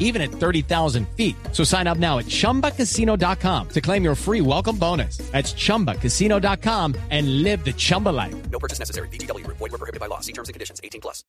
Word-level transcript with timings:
even 0.00 0.20
at 0.20 0.32
30,000 0.32 1.06
feet. 1.16 1.36
So 1.52 1.62
sign 1.62 1.86
up 1.86 1.98
now 1.98 2.18
at 2.18 2.26
chumbacasino.com 2.26 3.68
to 3.68 3.80
claim 3.80 4.02
your 4.02 4.16
free 4.16 4.40
welcome 4.40 4.76
bonus. 4.76 5.18
That's 5.30 5.54
chumbacasino.com 5.54 6.96
and 7.10 7.44
live 7.44 7.64
the 7.64 7.72
Chumba 7.72 8.08
life. 8.08 8.34
No 8.50 8.58
purchase 8.58 8.80
necessary. 8.80 9.08
BGW. 9.08 9.46
Void 9.46 9.60
were 9.60 9.78
prohibited 9.78 10.00
by 10.00 10.06
law. 10.06 10.18
See 10.20 10.32
terms 10.32 10.48
and 10.48 10.54
conditions. 10.54 10.80
18 10.82 11.00
plus. 11.00 11.24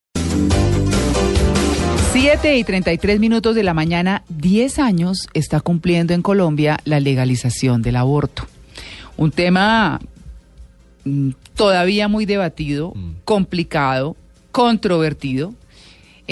7 2.13 2.57
y 2.57 2.63
33 2.65 3.19
minutos 3.21 3.55
de 3.55 3.63
la 3.63 3.73
mañana, 3.73 4.23
10 4.27 4.79
años 4.79 5.29
está 5.33 5.61
cumpliendo 5.61 6.13
en 6.13 6.21
Colombia 6.21 6.77
la 6.83 6.99
legalización 6.99 7.81
del 7.81 7.95
aborto. 7.95 8.43
Un 9.15 9.31
tema 9.31 10.01
mm, 11.05 11.29
todavía 11.55 12.09
muy 12.09 12.25
debatido, 12.25 12.93
complicado, 13.23 14.17
controvertido. 14.51 15.53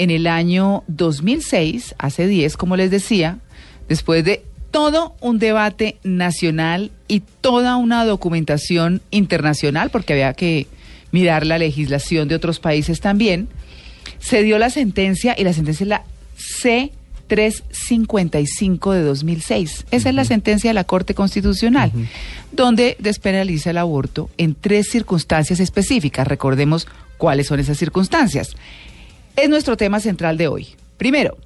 En 0.00 0.08
el 0.08 0.26
año 0.26 0.82
2006, 0.86 1.94
hace 1.98 2.26
10, 2.26 2.56
como 2.56 2.74
les 2.78 2.90
decía, 2.90 3.36
después 3.86 4.24
de 4.24 4.42
todo 4.70 5.14
un 5.20 5.38
debate 5.38 5.98
nacional 6.04 6.90
y 7.06 7.20
toda 7.42 7.76
una 7.76 8.06
documentación 8.06 9.02
internacional, 9.10 9.90
porque 9.90 10.14
había 10.14 10.32
que 10.32 10.68
mirar 11.12 11.44
la 11.44 11.58
legislación 11.58 12.28
de 12.28 12.34
otros 12.34 12.60
países 12.60 13.00
también, 13.00 13.48
se 14.20 14.42
dio 14.42 14.56
la 14.56 14.70
sentencia 14.70 15.34
y 15.36 15.44
la 15.44 15.52
sentencia 15.52 15.84
es 15.84 15.88
la 15.88 16.04
C355 17.28 18.94
de 18.94 19.02
2006. 19.02 19.84
Esa 19.90 20.08
es 20.08 20.14
la 20.14 20.24
sentencia 20.24 20.70
de 20.70 20.74
la 20.74 20.84
Corte 20.84 21.12
Constitucional, 21.12 21.92
donde 22.52 22.96
despenaliza 23.00 23.68
el 23.68 23.76
aborto 23.76 24.30
en 24.38 24.54
tres 24.54 24.88
circunstancias 24.88 25.60
específicas. 25.60 26.26
Recordemos 26.26 26.88
cuáles 27.18 27.48
son 27.48 27.60
esas 27.60 27.76
circunstancias. 27.76 28.56
Es 29.36 29.48
nuestro 29.48 29.76
tema 29.76 30.00
central 30.00 30.36
de 30.36 30.48
hoy. 30.48 30.68
Primero, 30.96 31.38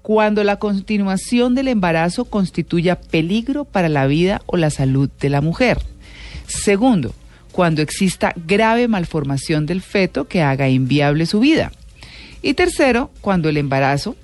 cuando 0.00 0.42
la 0.42 0.58
continuación 0.58 1.54
del 1.54 1.68
embarazo 1.68 2.24
constituya 2.24 3.00
peligro 3.00 3.64
para 3.64 3.88
la 3.88 4.06
vida 4.06 4.42
o 4.46 4.56
la 4.56 4.70
salud 4.70 5.10
de 5.20 5.28
la 5.28 5.40
mujer. 5.40 5.78
Segundo, 6.46 7.14
cuando 7.52 7.82
exista 7.82 8.32
grave 8.46 8.88
malformación 8.88 9.66
del 9.66 9.82
feto 9.82 10.26
que 10.26 10.42
haga 10.42 10.68
inviable 10.68 11.26
su 11.26 11.40
vida. 11.40 11.72
Y 12.40 12.54
tercero, 12.54 13.10
cuando 13.20 13.48
el 13.48 13.56
embarazo 13.56 14.16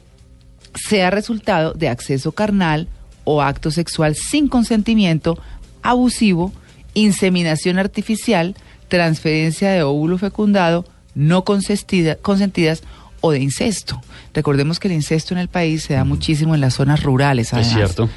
sea 0.75 1.11
resultado 1.11 1.75
de 1.75 1.89
acceso 1.89 2.33
carnal 2.33 2.89
o 3.25 3.43
acto 3.43 3.71
sexual 3.71 4.15
sin 4.17 4.49
consentimiento, 4.49 5.39
abusivo, 5.83 6.53
inseminación 6.95 7.79
artificial, 7.79 8.57
transferencia 8.89 9.71
de 9.71 9.83
óvulo 9.83 10.19
fecundado, 10.19 10.87
no 11.15 11.45
consentida- 11.45 12.17
consentidas 12.17 12.83
o 13.21 13.33
de 13.33 13.41
incesto. 13.41 14.01
Recordemos 14.35 14.79
que 14.79 14.89
el 14.89 14.95
incesto 14.95 15.35
en 15.35 15.39
el 15.39 15.49
país 15.49 15.85
se 15.85 15.95
da 15.95 16.05
muchísimo 16.05 16.55
en 16.55 16.61
las 16.61 16.75
zonas 16.75 17.03
rurales. 17.03 17.53
Es 17.53 17.69
cierto. 17.69 18.09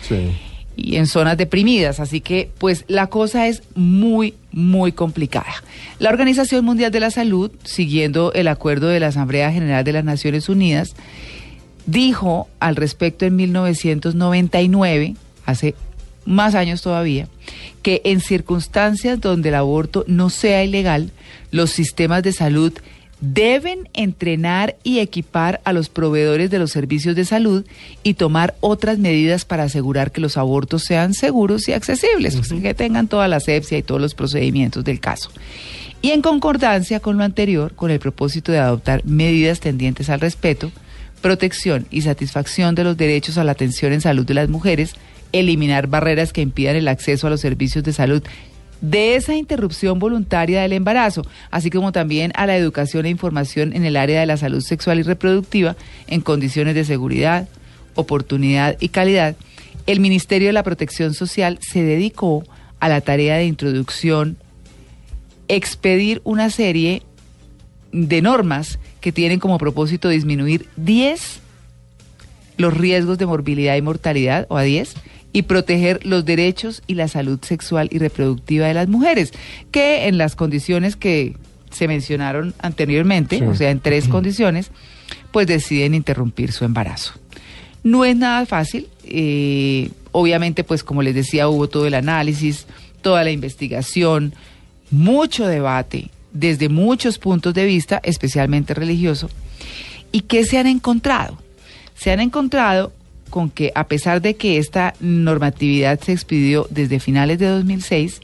y 0.76 0.96
en 0.96 1.08
zonas 1.08 1.38
deprimidas. 1.38 2.00
Así 2.00 2.22
que, 2.22 2.50
pues, 2.58 2.86
la 2.88 3.08
cosa 3.08 3.48
es 3.48 3.64
muy, 3.76 4.36
muy 4.52 4.92
complicada. 4.92 5.54
La 6.00 6.10
Organización 6.10 6.66
Mundial 6.66 6.92
de 6.92 7.00
la 7.00 7.12
Salud, 7.12 7.52
siguiendo 7.64 8.34
el 8.34 8.48
acuerdo 8.48 8.88
de 8.88 9.00
la 9.00 9.08
Asamblea 9.08 9.52
General 9.52 9.84
de 9.84 9.94
las 9.94 10.04
Naciones 10.04 10.50
Unidas, 10.50 10.96
dijo 11.86 12.48
al 12.60 12.76
respecto 12.76 13.26
en 13.26 13.36
1999, 13.36 15.16
hace 15.46 15.76
más 16.26 16.56
años 16.56 16.82
todavía, 16.82 17.28
que 17.82 18.02
en 18.06 18.22
circunstancias 18.22 19.20
donde 19.20 19.50
el 19.50 19.56
aborto 19.56 20.06
no 20.08 20.30
sea 20.30 20.64
ilegal, 20.64 21.12
los 21.52 21.72
sistemas 21.72 22.24
de 22.24 22.32
salud 22.32 22.74
deben 23.22 23.88
entrenar 23.94 24.76
y 24.84 25.00
equipar 25.00 25.62
a 25.64 25.74
los 25.74 25.90
proveedores 25.90 26.50
de 26.50 26.60
los 26.60 26.72
servicios 26.72 27.16
de 27.16 27.24
salud 27.24 27.66
y 28.04 28.16
tomar 28.16 28.56
otras 28.60 28.98
medidas 28.98 29.46
para 29.46 29.64
asegurar 29.64 30.12
que 30.12 30.22
los 30.22 30.38
abortos 30.38 30.84
sean 30.84 31.14
seguros 31.14 31.68
y 31.70 31.74
accesibles, 31.74 32.36
pues, 32.36 32.52
que 32.62 32.74
tengan 32.74 33.08
toda 33.08 33.28
la 33.28 33.38
asepsia 33.38 33.78
y 33.78 33.84
todos 33.84 34.02
los 34.02 34.16
procedimientos 34.16 34.84
del 34.84 35.00
caso. 35.00 35.30
Y 36.02 36.10
en 36.10 36.24
concordancia 36.24 37.00
con 37.00 37.18
lo 37.18 37.24
anterior, 37.24 37.74
con 37.76 37.92
el 37.92 38.00
propósito 38.00 38.52
de 38.52 38.58
adoptar 38.58 39.06
medidas 39.06 39.60
tendientes 39.60 40.10
al 40.10 40.20
respeto, 40.20 40.72
protección 41.22 41.86
y 41.92 42.02
satisfacción 42.02 42.74
de 42.74 42.84
los 42.84 42.98
derechos 42.98 43.38
a 43.38 43.44
la 43.44 43.52
atención 43.52 43.94
en 43.94 44.02
salud 44.02 44.26
de 44.26 44.34
las 44.34 44.50
mujeres, 44.50 44.96
eliminar 45.32 45.86
barreras 45.86 46.34
que 46.34 46.42
impidan 46.42 46.76
el 46.76 46.88
acceso 46.88 47.28
a 47.28 47.30
los 47.30 47.40
servicios 47.40 47.84
de 47.84 47.94
salud 47.94 48.24
de 48.82 49.16
esa 49.16 49.36
interrupción 49.36 50.00
voluntaria 50.00 50.62
del 50.62 50.74
embarazo, 50.74 51.24
así 51.52 51.70
como 51.70 51.92
también 51.92 52.32
a 52.36 52.46
la 52.46 52.58
educación 52.58 53.06
e 53.06 53.10
información 53.10 53.74
en 53.74 53.86
el 53.86 53.96
área 53.96 54.20
de 54.20 54.26
la 54.26 54.38
salud 54.38 54.62
sexual 54.62 55.00
y 55.00 55.04
reproductiva 55.04 55.76
en 56.08 56.22
condiciones 56.22 56.76
de 56.76 56.84
seguridad, 56.84 57.48
oportunidad 57.96 58.78
y 58.80 58.90
calidad, 58.90 59.36
el 59.88 60.00
Ministerio 60.00 60.50
de 60.50 60.54
la 60.54 60.64
Protección 60.64 61.14
Social 61.14 61.60
se 61.62 61.84
dedicó 61.84 62.44
a 62.80 62.90
la 62.90 63.02
tarea 63.02 63.38
de 63.38 63.46
introducción, 63.46 64.38
expedir 65.48 66.22
una 66.24 66.50
serie 66.50 67.04
de 67.92 68.22
normas 68.22 68.80
que 69.02 69.12
tienen 69.12 69.40
como 69.40 69.58
propósito 69.58 70.10
disminuir 70.10 70.68
10 70.78 71.42
los 72.58 72.76
riesgos 72.76 73.18
de 73.18 73.26
morbilidad 73.26 73.76
y 73.76 73.82
mortalidad, 73.82 74.46
o 74.50 74.58
a 74.58 74.62
10, 74.62 74.94
y 75.34 75.44
proteger 75.44 76.06
los 76.06 76.26
derechos 76.26 76.84
y 76.88 76.96
la 76.96 77.08
salud 77.08 77.40
sexual 77.42 77.90
y 77.92 78.00
reproductiva 78.00 78.68
de 78.68 78.74
las 78.74 78.88
mujeres, 78.88 79.32
que 79.72 80.08
en 80.08 80.18
las 80.18 80.36
condiciones 80.36 80.96
que 80.96 81.36
se 81.72 81.88
mencionaron 81.88 82.54
anteriormente, 82.60 83.46
o 83.48 83.56
sea, 83.56 83.72
en 83.72 83.80
tres 83.80 84.08
condiciones, 84.08 84.72
pues 85.32 85.48
deciden 85.48 85.94
interrumpir 85.94 86.52
su 86.52 86.66
embarazo. 86.66 87.14
No 87.84 88.06
es 88.06 88.16
nada 88.16 88.46
fácil, 88.46 88.88
eh, 89.06 89.90
obviamente, 90.12 90.64
pues 90.64 90.84
como 90.84 91.02
les 91.02 91.16
decía, 91.16 91.48
hubo 91.48 91.68
todo 91.68 91.88
el 91.88 91.94
análisis, 91.94 92.68
toda 93.02 93.24
la 93.24 93.32
investigación, 93.32 94.34
mucho 94.92 95.48
debate 95.48 96.10
desde 96.34 96.70
muchos 96.70 97.18
puntos 97.18 97.54
de 97.54 97.66
vista, 97.66 98.00
especialmente 98.04 98.74
religioso. 98.74 99.30
¿Y 100.12 100.22
qué 100.22 100.46
se 100.46 100.58
han 100.58 100.68
encontrado? 100.68 101.38
Se 101.96 102.12
han 102.12 102.20
encontrado 102.20 102.92
con 103.32 103.50
que 103.50 103.72
a 103.74 103.88
pesar 103.88 104.22
de 104.22 104.36
que 104.36 104.60
esta 104.60 104.94
normatividad 105.00 106.00
se 106.02 106.12
expidió 106.12 106.68
desde 106.70 107.00
finales 107.00 107.40
de 107.40 107.48
2006, 107.48 108.22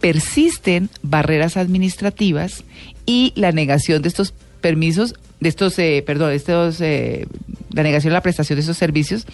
persisten 0.00 0.90
barreras 1.02 1.56
administrativas 1.56 2.64
y 3.06 3.32
la 3.34 3.52
negación 3.52 4.02
de 4.02 4.08
estos 4.08 4.32
permisos, 4.60 5.14
de 5.40 5.48
estos, 5.48 5.78
eh, 5.78 6.02
perdón, 6.06 6.30
de 6.30 6.36
estos, 6.36 6.80
eh, 6.80 7.26
la 7.72 7.82
negación 7.82 8.10
de 8.10 8.14
la 8.14 8.22
prestación 8.22 8.56
de 8.56 8.60
estos 8.60 8.76
servicios, 8.76 9.24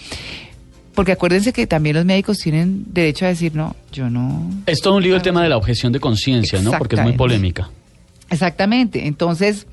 porque 0.95 1.13
acuérdense 1.13 1.53
que 1.53 1.67
también 1.67 1.97
los 1.97 2.05
médicos 2.05 2.39
tienen 2.39 2.85
derecho 2.93 3.25
a 3.25 3.29
decir, 3.29 3.55
no, 3.55 3.75
yo 3.93 4.09
no, 4.11 4.49
Es 4.67 4.81
todo 4.81 4.95
un 4.97 5.03
lío 5.03 5.17
el 5.17 5.23
tema 5.23 5.43
de 5.43 5.49
la 5.49 5.57
objeción 5.57 5.93
de 5.93 6.01
conciencia, 6.01 6.63
¿no? 6.63 6.71
Porque 6.79 6.97
es 6.97 7.03
muy 7.03 7.13
polémica. 7.15 7.69
Exactamente. 8.31 9.07
Entonces, 9.07 9.67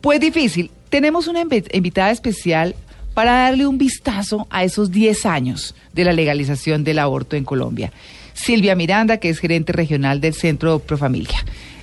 pues 0.00 0.20
difícil. 0.20 0.70
Tenemos 0.90 1.26
una 1.28 1.42
invi- 1.42 1.68
invitada 1.72 2.10
especial 2.10 2.74
para 3.18 3.32
darle 3.32 3.66
un 3.66 3.78
vistazo 3.78 4.46
a 4.48 4.62
esos 4.62 4.92
10 4.92 5.26
años 5.26 5.74
de 5.92 6.04
la 6.04 6.12
legalización 6.12 6.84
del 6.84 7.00
aborto 7.00 7.34
en 7.34 7.42
Colombia. 7.42 7.90
Silvia 8.32 8.76
Miranda, 8.76 9.16
que 9.16 9.28
es 9.28 9.40
gerente 9.40 9.72
regional 9.72 10.20
del 10.20 10.34
Centro 10.34 10.78
Profamilia. 10.78 11.36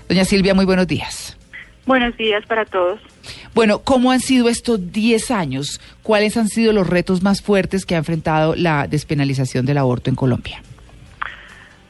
Doña 0.07 0.23
Silvia, 0.23 0.53
muy 0.53 0.63
buenos 0.63 0.87
días. 0.87 1.37
Buenos 1.85 2.15
días 2.15 2.45
para 2.45 2.63
todos. 2.63 3.01
Bueno, 3.53 3.79
¿cómo 3.79 4.11
han 4.11 4.21
sido 4.21 4.47
estos 4.47 4.93
10 4.93 5.29
años? 5.31 5.81
¿Cuáles 6.03 6.37
han 6.37 6.47
sido 6.47 6.71
los 6.71 6.87
retos 6.87 7.21
más 7.21 7.41
fuertes 7.41 7.85
que 7.85 7.95
ha 7.95 7.97
enfrentado 7.97 8.55
la 8.55 8.87
despenalización 8.87 9.65
del 9.65 9.79
aborto 9.79 10.09
en 10.09 10.15
Colombia? 10.15 10.61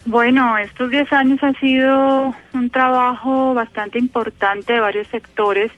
Bueno, 0.07 0.57
estos 0.57 0.89
10 0.89 1.13
años 1.13 1.43
ha 1.43 1.53
sido 1.59 2.33
un 2.53 2.71
trabajo 2.71 3.53
bastante 3.53 3.99
importante 3.99 4.73
de 4.73 4.79
varios 4.79 5.07
sectores 5.09 5.71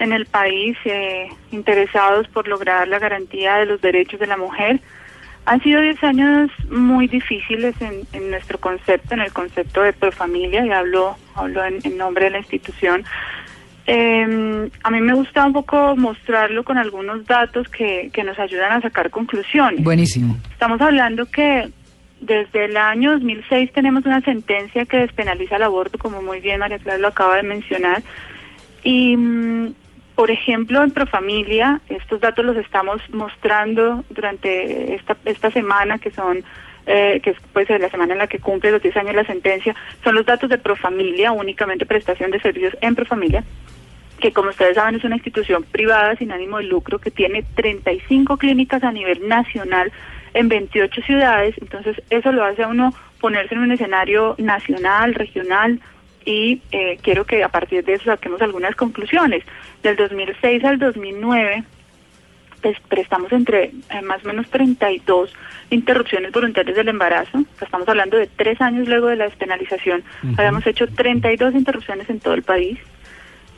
en 0.00 0.12
el 0.12 0.26
país 0.26 0.76
eh, 0.84 1.28
interesados 1.52 2.26
por 2.28 2.48
lograr 2.48 2.88
la 2.88 2.98
garantía 2.98 3.56
de 3.56 3.66
los 3.66 3.80
derechos 3.80 4.18
de 4.18 4.26
la 4.26 4.36
mujer. 4.36 4.80
Han 5.46 5.62
sido 5.62 5.80
10 5.80 6.04
años 6.04 6.50
muy 6.70 7.06
difíciles 7.06 7.74
en, 7.80 8.02
en 8.12 8.30
nuestro 8.30 8.58
concepto, 8.58 9.14
en 9.14 9.20
el 9.20 9.32
concepto 9.32 9.82
de 9.82 9.92
profamilia, 9.92 10.64
y 10.64 10.70
hablo, 10.70 11.16
hablo 11.34 11.64
en, 11.64 11.78
en 11.84 11.96
nombre 11.96 12.26
de 12.26 12.30
la 12.30 12.38
institución. 12.38 13.04
Eh, 13.86 14.70
a 14.82 14.90
mí 14.90 15.00
me 15.00 15.14
gusta 15.14 15.44
un 15.44 15.52
poco 15.52 15.96
mostrarlo 15.96 16.62
con 16.64 16.78
algunos 16.78 17.26
datos 17.26 17.68
que, 17.68 18.10
que 18.12 18.22
nos 18.22 18.38
ayudan 18.38 18.72
a 18.72 18.80
sacar 18.80 19.10
conclusiones. 19.10 19.82
Buenísimo. 19.82 20.36
Estamos 20.52 20.80
hablando 20.80 21.26
que 21.26 21.70
desde 22.20 22.66
el 22.66 22.76
año 22.76 23.12
2006 23.12 23.72
tenemos 23.72 24.04
una 24.04 24.20
sentencia 24.20 24.84
que 24.84 24.98
despenaliza 24.98 25.56
el 25.56 25.62
aborto, 25.62 25.98
como 25.98 26.22
muy 26.22 26.40
bien 26.40 26.60
María 26.60 26.78
Clara 26.78 26.98
lo 26.98 27.08
acaba 27.08 27.36
de 27.36 27.42
mencionar, 27.42 28.02
y 28.84 29.16
mm, 29.16 29.74
por 30.20 30.30
ejemplo, 30.30 30.82
en 30.82 30.90
Profamilia, 30.90 31.80
estos 31.88 32.20
datos 32.20 32.44
los 32.44 32.54
estamos 32.58 33.00
mostrando 33.08 34.04
durante 34.10 34.94
esta, 34.94 35.16
esta 35.24 35.50
semana, 35.50 35.96
que 35.96 36.10
son 36.10 36.44
eh, 36.84 37.20
que 37.22 37.30
es 37.30 37.38
pues, 37.54 37.70
la 37.70 37.88
semana 37.88 38.12
en 38.12 38.18
la 38.18 38.26
que 38.26 38.38
cumple 38.38 38.70
los 38.70 38.82
10 38.82 38.98
años 38.98 39.14
la 39.14 39.24
sentencia, 39.24 39.74
son 40.04 40.14
los 40.16 40.26
datos 40.26 40.50
de 40.50 40.58
Profamilia, 40.58 41.32
únicamente 41.32 41.86
prestación 41.86 42.30
de 42.32 42.40
servicios 42.40 42.76
en 42.82 42.94
Profamilia 42.96 43.44
que 44.20 44.34
como 44.34 44.50
ustedes 44.50 44.74
saben 44.74 44.96
es 44.96 45.04
una 45.04 45.16
institución 45.16 45.62
privada 45.62 46.14
sin 46.16 46.32
ánimo 46.32 46.58
de 46.58 46.64
lucro 46.64 46.98
que 46.98 47.10
tiene 47.10 47.42
35 47.54 48.36
clínicas 48.36 48.84
a 48.84 48.92
nivel 48.92 49.26
nacional 49.26 49.90
en 50.34 50.50
28 50.50 51.00
ciudades, 51.00 51.54
entonces 51.62 52.02
eso 52.10 52.30
lo 52.30 52.44
hace 52.44 52.64
a 52.64 52.68
uno 52.68 52.92
ponerse 53.22 53.54
en 53.54 53.62
un 53.62 53.72
escenario 53.72 54.34
nacional, 54.36 55.14
regional, 55.14 55.80
y 56.30 56.62
eh, 56.70 56.98
quiero 57.02 57.24
que 57.24 57.42
a 57.42 57.48
partir 57.48 57.84
de 57.84 57.94
eso 57.94 58.04
saquemos 58.04 58.40
algunas 58.40 58.76
conclusiones. 58.76 59.42
Del 59.82 59.96
2006 59.96 60.64
al 60.64 60.78
2009 60.78 61.64
pues, 62.62 62.76
prestamos 62.88 63.32
entre 63.32 63.64
eh, 63.64 64.02
más 64.02 64.24
o 64.24 64.28
menos 64.28 64.48
32 64.48 65.32
interrupciones 65.70 66.30
voluntarias 66.30 66.76
del 66.76 66.88
embarazo. 66.88 67.44
estamos 67.60 67.88
hablando 67.88 68.16
de 68.16 68.28
tres 68.28 68.60
años 68.60 68.86
luego 68.86 69.08
de 69.08 69.16
la 69.16 69.24
despenalización. 69.24 70.04
Habíamos 70.36 70.66
hecho 70.66 70.86
32 70.86 71.54
interrupciones 71.54 72.08
en 72.08 72.20
todo 72.20 72.34
el 72.34 72.42
país. 72.42 72.78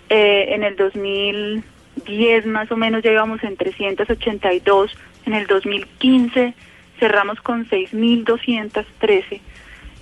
Eh, 0.08 0.54
en 0.54 0.62
el 0.62 0.76
2010 0.76 2.46
más 2.46 2.70
o 2.72 2.76
menos 2.76 3.02
ya 3.02 3.12
íbamos 3.12 3.42
en 3.44 3.56
382. 3.56 4.96
En 5.26 5.34
el 5.34 5.46
2015 5.46 6.54
cerramos 6.98 7.40
con 7.42 7.68
6.213 7.68 9.40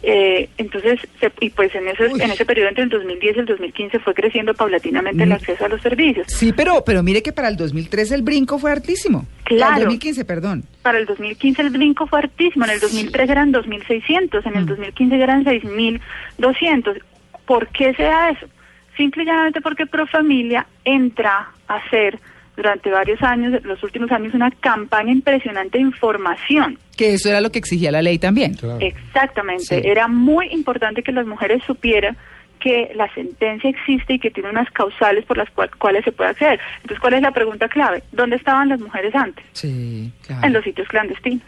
eh, 0.03 0.49
entonces, 0.57 1.01
y 1.41 1.51
pues 1.51 1.75
en 1.75 1.89
ese, 1.89 2.07
en 2.07 2.31
ese 2.31 2.47
periodo 2.47 2.69
entre 2.69 2.85
el 2.85 2.91
2010 2.91 3.37
y 3.37 3.41
el 3.41 3.47
2015 3.47 3.99
fue 3.99 4.15
creciendo 4.15 4.55
paulatinamente 4.55 5.23
el 5.23 5.29
mm. 5.29 5.33
acceso 5.33 5.65
a 5.65 5.69
los 5.69 5.83
servicios. 5.83 6.27
Sí, 6.29 6.53
pero, 6.53 6.83
pero 6.85 7.03
mire 7.03 7.23
que 7.23 7.33
para 7.33 7.49
el 7.49 7.57
2013 7.57 8.15
el 8.15 8.23
brinco 8.23 8.59
fue 8.59 8.73
altísimo. 8.73 9.27
Claro. 9.45 9.73
Para 9.73 9.77
el 9.77 9.85
2015, 9.85 10.25
perdón. 10.25 10.65
Para 10.83 10.99
el 10.99 11.07
2015 11.07 11.63
el 11.63 11.71
brinco 11.71 12.07
fue 12.07 12.21
altísimo. 12.21 12.65
En 12.65 12.71
el 12.71 12.81
2013 12.81 13.33
eran 13.33 13.53
2.600, 13.53 14.47
en 14.47 14.57
el 14.57 14.67
2015 14.67 15.17
mm. 15.17 15.21
eran 15.21 15.45
6.200. 15.45 17.03
¿Por 17.45 17.69
qué 17.69 17.93
se 17.95 18.05
da 18.05 18.31
eso? 18.31 18.47
Simple 18.97 19.25
y 19.25 19.27
llanamente 19.27 19.61
porque 19.61 19.87
Profamilia 19.87 20.67
entra 20.85 21.51
a 21.69 21.91
ser 21.91 22.19
durante 22.61 22.91
varios 22.91 23.23
años, 23.23 23.63
los 23.65 23.83
últimos 23.83 24.11
años, 24.13 24.35
una 24.35 24.51
campaña 24.51 25.13
impresionante 25.13 25.79
de 25.79 25.85
información. 25.85 26.79
Que 26.97 27.15
eso 27.15 27.31
era 27.31 27.41
lo 27.41 27.51
que 27.51 27.59
exigía 27.59 27.91
la 27.91 28.03
ley 28.03 28.19
también. 28.19 28.57
Exactamente. 28.81 29.91
Era 29.91 30.09
muy 30.09 30.49
importante 30.49 31.03
que 31.03 31.13
las 31.13 31.27
mujeres 31.27 31.63
supieran 31.67 32.17
que 32.61 32.93
la 32.95 33.13
sentencia 33.15 33.71
existe 33.71 34.15
y 34.15 34.19
que 34.19 34.31
tiene 34.31 34.51
unas 34.51 34.71
causales 34.71 35.25
por 35.25 35.39
las 35.39 35.49
cuales 35.51 36.05
se 36.05 36.13
puede 36.13 36.31
acceder. 36.31 36.61
Entonces, 36.83 37.01
¿cuál 37.01 37.15
es 37.15 37.23
la 37.23 37.31
pregunta 37.31 37.69
clave? 37.69 38.03
¿Dónde 38.13 38.37
estaban 38.37 38.69
las 38.69 38.81
mujeres 38.81 39.15
antes? 39.15 39.43
Sí, 39.53 40.13
claro. 40.27 40.47
En 40.47 40.53
los 40.53 40.63
sitios 40.63 40.87
clandestinos 40.89 41.43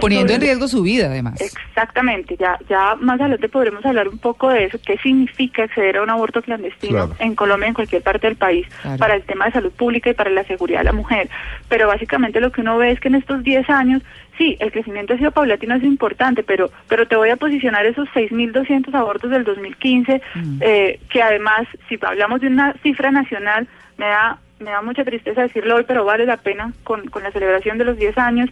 poniendo 0.00 0.32
en 0.32 0.40
riesgo 0.40 0.68
su 0.68 0.82
vida, 0.82 1.06
además. 1.06 1.40
Exactamente, 1.40 2.36
ya, 2.36 2.58
ya 2.68 2.96
más 2.96 3.20
adelante 3.20 3.48
podremos 3.48 3.84
hablar 3.84 4.08
un 4.08 4.18
poco 4.18 4.48
de 4.50 4.64
eso, 4.64 4.78
qué 4.84 4.98
significa 4.98 5.64
acceder 5.64 5.98
a 5.98 6.02
un 6.02 6.10
aborto 6.10 6.42
clandestino 6.42 7.10
en 7.18 7.34
Colombia, 7.34 7.68
en 7.68 7.74
cualquier 7.74 8.02
parte 8.02 8.26
del 8.26 8.36
país, 8.36 8.66
para 8.98 9.14
el 9.14 9.22
tema 9.22 9.46
de 9.46 9.52
salud 9.52 9.72
pública 9.72 10.10
y 10.10 10.14
para 10.14 10.30
la 10.30 10.44
seguridad 10.44 10.80
de 10.80 10.84
la 10.84 10.92
mujer. 10.92 11.28
Pero 11.68 11.86
básicamente 11.86 12.40
lo 12.40 12.52
que 12.52 12.60
uno 12.60 12.78
ve 12.78 12.92
es 12.92 13.00
que 13.00 13.08
en 13.08 13.16
estos 13.16 13.42
10 13.42 13.68
años, 13.70 14.02
sí, 14.38 14.56
el 14.60 14.72
crecimiento 14.72 15.14
ha 15.14 15.18
sido 15.18 15.30
paulatino, 15.30 15.74
es 15.74 15.84
importante, 15.84 16.42
pero, 16.42 16.70
pero 16.88 17.06
te 17.06 17.16
voy 17.16 17.30
a 17.30 17.36
posicionar 17.36 17.86
esos 17.86 18.08
6.200 18.10 18.94
abortos 18.94 19.30
del 19.30 19.44
2015, 19.44 20.22
mm. 20.34 20.58
eh, 20.60 21.00
que 21.10 21.22
además, 21.22 21.66
si 21.88 21.98
hablamos 22.02 22.40
de 22.40 22.48
una 22.48 22.74
cifra 22.82 23.10
nacional, 23.10 23.68
me 23.96 24.06
da 24.06 24.38
me 24.62 24.70
da 24.70 24.80
mucha 24.80 25.04
tristeza 25.04 25.42
decirlo 25.42 25.76
hoy, 25.76 25.84
pero 25.86 26.04
vale 26.04 26.24
la 26.24 26.36
pena 26.36 26.72
con, 26.84 27.08
con 27.08 27.22
la 27.22 27.32
celebración 27.32 27.78
de 27.78 27.84
los 27.84 27.96
10 27.98 28.16
años, 28.18 28.50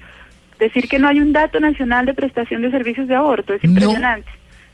Decir 0.61 0.89
que 0.89 0.99
no 0.99 1.09
hay 1.09 1.19
un 1.19 1.33
dato 1.33 1.59
nacional 1.59 2.07
de 2.07 2.15
prestación 2.15 2.63
de 2.63 2.71
servicios 2.71 3.09
de 3.09 3.17
aborto 3.17 3.55
es 3.55 3.65
impresionante. 3.65 4.29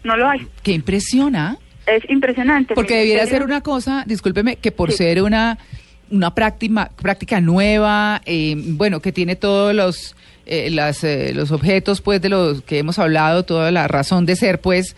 No, 0.04 0.16
lo 0.16 0.28
hay. 0.28 0.46
¿Qué 0.62 0.72
impresiona? 0.72 1.56
Es 1.86 2.02
impresionante. 2.10 2.74
Porque 2.74 2.96
debiera 2.96 3.24
ser 3.26 3.42
una 3.42 3.60
cosa, 3.60 4.04
discúlpeme, 4.06 4.56
que 4.56 4.72
por 4.72 4.92
ser 4.92 5.22
una 5.22 5.58
una 6.10 6.34
práctica, 6.34 6.90
práctica 7.00 7.40
nueva, 7.40 8.20
eh, 8.26 8.54
bueno, 8.56 9.00
que 9.00 9.12
tiene 9.12 9.36
todos 9.36 9.74
los, 9.74 10.14
eh, 10.46 10.70
las, 10.70 11.02
eh, 11.04 11.32
los 11.34 11.50
objetos, 11.50 12.00
pues, 12.00 12.20
de 12.20 12.28
los 12.28 12.62
que 12.62 12.78
hemos 12.78 12.98
hablado, 12.98 13.44
toda 13.44 13.70
la 13.70 13.88
razón 13.88 14.26
de 14.26 14.36
ser, 14.36 14.60
pues, 14.60 14.96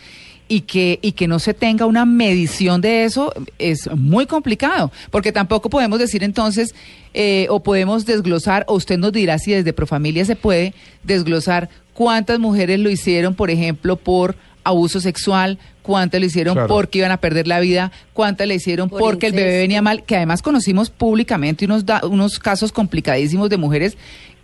y 0.49 0.63
que, 0.63 0.99
y 1.03 1.13
que 1.13 1.29
no 1.29 1.39
se 1.39 1.55
tenga 1.55 1.87
una 1.87 2.07
medición 2.07 2.81
de 2.81 3.05
eso 3.05 3.33
es 3.59 3.89
muy 3.95 4.27
complicado, 4.27 4.91
porque 5.11 5.31
tampoco 5.31 5.69
podemos 5.69 5.99
decir 5.99 6.25
entonces, 6.25 6.75
eh, 7.15 7.47
o 7.51 7.63
podemos 7.63 8.07
desglosar, 8.07 8.65
o 8.67 8.75
usted 8.75 8.99
nos 8.99 9.13
dirá 9.13 9.39
si 9.39 9.53
desde 9.53 9.73
Profamilia 9.73 10.25
se 10.25 10.37
puede 10.37 10.75
desglosar 11.05 11.69
cuántas 11.93 12.39
mujeres 12.39 12.81
lo 12.81 12.91
hicieron, 12.91 13.35
por 13.35 13.51
ejemplo, 13.51 13.97
por 13.97 14.37
abuso 14.65 15.01
sexual, 15.01 15.59
cuántas 15.83 16.21
lo 16.21 16.27
hicieron 16.27 16.67
porque 16.69 16.99
iban 16.99 17.11
a 17.11 17.17
perder 17.17 17.49
la 17.49 17.61
vida, 17.61 17.91
cuántas 18.13 18.47
le 18.47 18.55
hicieron 18.55 18.91
porque 18.91 19.27
el 19.27 19.33
bebé 19.33 19.59
venía 19.59 19.81
mal, 19.81 20.05
que 20.05 20.17
además 20.17 20.43
conocimos 20.43 20.91
públicamente 20.91 21.65
unos, 21.65 21.85
unos 22.03 22.39
casos 22.39 22.73
complicadísimos 22.73 23.49
de 23.49 23.57
mujeres 23.57 23.97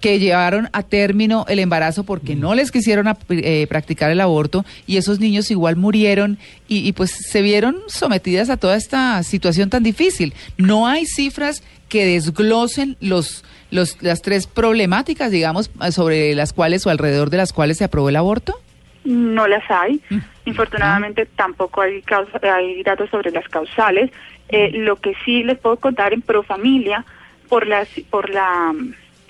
que 0.05 0.19
llevaron 0.19 0.69
a 0.75 0.83
término 0.83 1.47
el 1.49 1.59
embarazo 1.61 2.05
porque 2.05 2.37
no 2.37 2.55
les 2.55 2.71
quisieron 2.71 3.09
eh, 3.31 3.67
practicar 3.71 4.11
el 4.11 4.21
aborto 4.21 4.63
y 4.87 4.99
esos 4.99 5.19
niños 5.19 5.51
igual 5.51 5.77
murieron 5.77 6.37
y, 6.69 6.93
pues 6.93 7.11
se 7.11 7.41
vieron 7.41 7.79
sometidas 7.87 8.51
a 8.51 8.59
toda 8.59 8.77
esta 8.77 9.23
situación 9.23 9.71
tan 9.71 9.83
difícil. 9.83 10.35
No 10.59 10.87
hay 10.87 11.07
cifras 11.07 11.65
que 11.89 12.05
desglosen 12.05 12.99
los, 13.01 13.47
los, 13.71 14.03
las 14.03 14.21
tres 14.21 14.47
problemáticas, 14.47 15.31
digamos, 15.31 15.71
sobre 15.91 16.35
las 16.35 16.53
cuales 16.53 16.87
o 16.87 16.91
alrededor 16.91 17.31
de 17.31 17.39
las 17.39 17.55
cuales 17.55 17.79
se 17.79 17.85
aprobó 17.85 18.11
el 18.11 18.17
aborto. 18.17 18.61
No 19.05 19.49
las 19.49 19.65
hay. 19.71 20.03
Mm. 20.11 20.19
Infortunadamente 20.45 21.23
ah. 21.23 21.35
tampoco 21.35 21.81
hay, 21.81 22.05
hay 22.43 22.83
datos 22.83 23.09
sobre 23.09 23.31
las 23.31 23.49
causales. 23.49 24.11
Eh, 24.51 24.71
lo 24.75 24.97
que 24.97 25.15
sí 25.25 25.45
les 25.45 25.57
puedo 25.57 25.77
contar 25.77 26.13
en 26.13 26.21
Profamilia, 26.21 27.07
por, 27.49 27.67
las, 27.67 27.89
por 28.11 28.29
la 28.29 28.75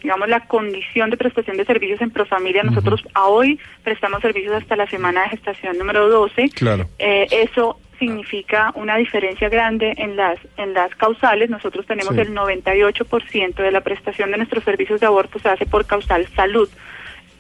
digamos, 0.05 0.29
la 0.29 0.41
condición 0.41 1.09
de 1.09 1.17
prestación 1.17 1.56
de 1.56 1.65
servicios 1.65 2.01
en 2.03 2.11
Profamilia. 2.11 2.62
Nosotros 2.62 3.03
a 3.15 3.27
hoy 3.27 3.59
prestamos 3.83 4.21
servicios 4.21 4.55
hasta 4.55 4.77
la 4.77 4.87
semana 4.87 5.23
de 5.23 5.31
gestación 5.31 5.79
número 5.79 6.09
12. 6.09 6.51
Claro. 6.51 6.87
Eh, 6.99 7.27
eso 7.31 7.81
significa 7.99 8.71
una 8.75 8.97
diferencia 8.97 9.49
grande 9.49 9.95
en 9.97 10.15
las 10.15 10.39
en 10.59 10.75
las 10.75 10.95
causales. 10.95 11.49
Nosotros 11.49 11.87
tenemos 11.87 12.15
el 12.19 12.35
98% 12.35 13.55
de 13.55 13.71
la 13.73 13.81
prestación 13.81 14.31
de 14.31 14.37
nuestros 14.37 14.63
servicios 14.63 15.01
de 15.01 15.06
aborto 15.06 15.39
se 15.39 15.49
hace 15.49 15.65
por 15.65 15.87
causal 15.87 16.29
salud. 16.37 16.69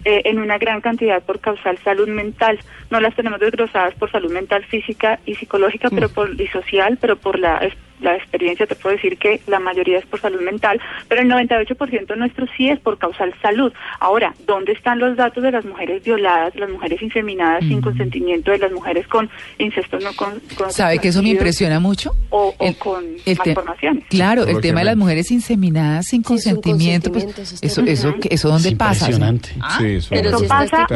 Eh, 0.06 0.22
en 0.26 0.38
una 0.38 0.58
gran 0.58 0.80
cantidad 0.80 1.22
por 1.22 1.40
causal 1.40 1.78
salud 1.84 2.08
mental. 2.08 2.58
No 2.90 3.00
las 3.00 3.14
tenemos 3.14 3.40
desglosadas 3.40 3.94
por 3.94 4.10
salud 4.10 4.32
mental 4.32 4.64
física 4.64 5.18
y 5.26 5.34
psicológica, 5.34 5.88
pero 5.90 6.08
por 6.08 6.38
y 6.38 6.46
social, 6.48 6.98
pero 7.00 7.16
por 7.16 7.38
la 7.38 7.60
la 8.04 8.16
experiencia 8.16 8.66
te 8.66 8.74
puedo 8.74 8.94
decir 8.94 9.18
que 9.18 9.40
la 9.46 9.58
mayoría 9.58 9.98
es 9.98 10.06
por 10.06 10.20
salud 10.20 10.40
mental, 10.42 10.80
pero 11.08 11.22
el 11.22 11.28
98% 11.28 12.16
nuestro 12.16 12.46
sí 12.56 12.68
es 12.68 12.78
por 12.78 12.98
causal 12.98 13.34
salud. 13.42 13.72
Ahora, 13.98 14.34
¿dónde 14.46 14.72
están 14.72 14.98
los 14.98 15.16
datos 15.16 15.42
de 15.42 15.50
las 15.50 15.64
mujeres 15.64 16.04
violadas, 16.04 16.54
las 16.54 16.70
mujeres 16.70 17.00
inseminadas 17.02 17.64
sin 17.64 17.80
consentimiento, 17.80 18.50
de 18.50 18.58
las 18.58 18.72
mujeres 18.72 19.06
con 19.08 19.28
incesto 19.58 19.98
no 20.00 20.12
con... 20.14 20.40
¿Sabe 20.68 20.98
que 20.98 21.08
eso 21.08 21.22
me 21.22 21.30
impresiona 21.30 21.80
mucho? 21.80 22.12
O, 22.30 22.54
con 22.78 23.04
malformaciones. 23.26 24.04
Claro, 24.08 24.44
el 24.44 24.60
tema 24.60 24.80
de 24.80 24.86
las 24.86 24.96
mujeres 24.96 25.30
inseminadas 25.30 26.06
sin 26.06 26.22
consentimiento, 26.22 27.10
pues, 27.10 27.24
eso, 27.62 27.82
eso, 27.82 28.14
eso, 28.28 28.48
¿dónde 28.48 28.76
pasa? 28.76 29.06
Impresionante. 29.06 29.50
¿Ah? 29.60 29.78
Sí, 29.78 29.86
eso, 29.86 30.08
Pero 30.10 30.28
eso 30.28 30.46
pasa, 30.46 30.86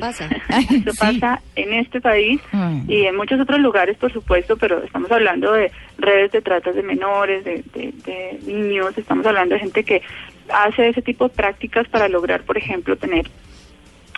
pasa. 0.00 0.28
Eso 0.70 0.90
pasa 0.98 1.40
en 1.56 1.74
este 1.74 2.00
país 2.00 2.40
y 2.88 3.04
en 3.04 3.16
muchos 3.16 3.40
otros 3.40 3.60
lugares, 3.60 3.96
por 3.96 4.12
supuesto, 4.12 4.56
pero 4.56 4.82
estamos 4.82 5.10
hablando 5.10 5.52
de 5.52 5.70
redes 5.98 6.32
de 6.32 6.39
tratas 6.42 6.74
de 6.74 6.82
menores, 6.82 7.44
de, 7.44 8.40
niños, 8.46 8.96
estamos 8.96 9.26
hablando 9.26 9.54
de 9.54 9.60
gente 9.60 9.84
que 9.84 10.02
hace 10.48 10.88
ese 10.88 11.02
tipo 11.02 11.28
de 11.28 11.34
prácticas 11.34 11.88
para 11.88 12.08
lograr, 12.08 12.42
por 12.42 12.58
ejemplo, 12.58 12.96
tener 12.96 13.28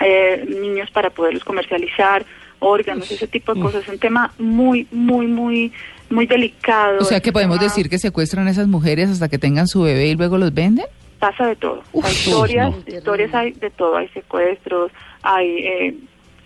eh, 0.01 0.45
niños 0.49 0.91
para 0.91 1.11
poderlos 1.11 1.45
comercializar, 1.45 2.25
órganos, 2.59 3.11
ese 3.11 3.27
tipo 3.27 3.55
de 3.55 3.61
cosas. 3.61 3.83
Es 3.83 3.89
un 3.89 3.99
tema 3.99 4.33
muy, 4.39 4.87
muy, 4.91 5.27
muy, 5.27 5.73
muy 6.11 6.27
delicado. 6.27 6.99
O 7.01 7.05
sea 7.05 7.21
que 7.21 7.33
podemos 7.33 7.61
decir 7.61 7.89
que 7.89 7.99
secuestran 7.99 8.47
a 8.49 8.51
esas 8.51 8.69
mujeres 8.69 9.11
hasta 9.11 9.29
que 9.29 9.39
tengan 9.39 9.69
su 9.69 9.83
bebé 9.83 10.09
y 10.09 10.15
luego 10.15 10.39
los 10.39 10.55
venden. 10.55 10.87
Pasa 11.19 11.47
de 11.47 11.57
todo. 11.57 11.83
hay 12.03 12.13
historias, 12.13 12.75
historias 12.87 13.35
hay 13.35 13.53
de 13.53 13.71
todo. 13.71 13.97
Hay 13.97 14.09
secuestros, 14.09 14.91
hay 15.23 15.49
eh, 15.49 15.95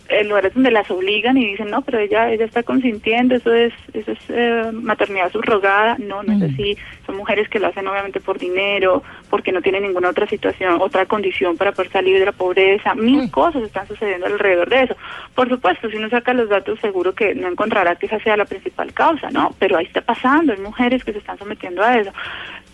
en 0.09 0.29
lugares 0.29 0.55
donde 0.55 0.71
las 0.71 0.91
obligan 0.91 1.37
y 1.37 1.47
dicen, 1.47 1.71
no, 1.71 1.83
pero 1.83 1.99
ella 1.99 2.31
ella 2.31 2.45
está 2.45 2.63
consintiendo, 2.63 3.35
eso 3.35 3.53
es 3.53 3.73
eso 3.93 4.13
es 4.13 4.19
eh, 4.29 4.71
maternidad 4.73 5.33
subrogada. 5.33 5.97
No, 5.99 6.23
no 6.23 6.33
es 6.33 6.53
así. 6.53 6.77
Son 7.05 7.17
mujeres 7.17 7.49
que 7.49 7.59
lo 7.59 7.69
hacen 7.69 7.87
obviamente 7.87 8.21
por 8.21 8.39
dinero, 8.39 9.03
porque 9.31 9.53
no 9.53 9.63
tienen 9.63 9.83
ninguna 9.83 10.11
otra 10.11 10.27
situación, 10.27 10.81
otra 10.81 11.07
condición 11.07 11.57
para 11.57 11.73
poder 11.73 11.91
salir 11.91 12.19
de 12.19 12.27
la 12.27 12.33
pobreza. 12.33 12.95
Mil 12.95 13.31
cosas 13.31 13.63
están 13.63 13.87
sucediendo 13.87 14.27
alrededor 14.27 14.69
de 14.69 14.85
eso. 14.85 14.97
Por 15.35 15.49
supuesto, 15.49 15.91
si 15.91 15.97
uno 15.97 16.09
saca 16.09 16.35
los 16.35 16.49
datos, 16.49 16.79
seguro 16.81 17.15
que 17.15 17.35
no 17.35 17.49
encontrará 17.49 17.97
que 17.97 18.07
esa 18.07 18.21
sea 18.21 18.37
la 18.37 18.45
principal 18.45 18.93
causa, 18.93 19.31
¿no? 19.31 19.55
Pero 19.59 19.77
ahí 19.77 19.87
está 19.87 20.01
pasando, 20.01 20.53
hay 20.53 20.61
mujeres 20.61 21.05
que 21.05 21.13
se 21.13 21.19
están 21.19 21.39
sometiendo 21.39 21.83
a 21.83 21.99
eso. 21.99 22.13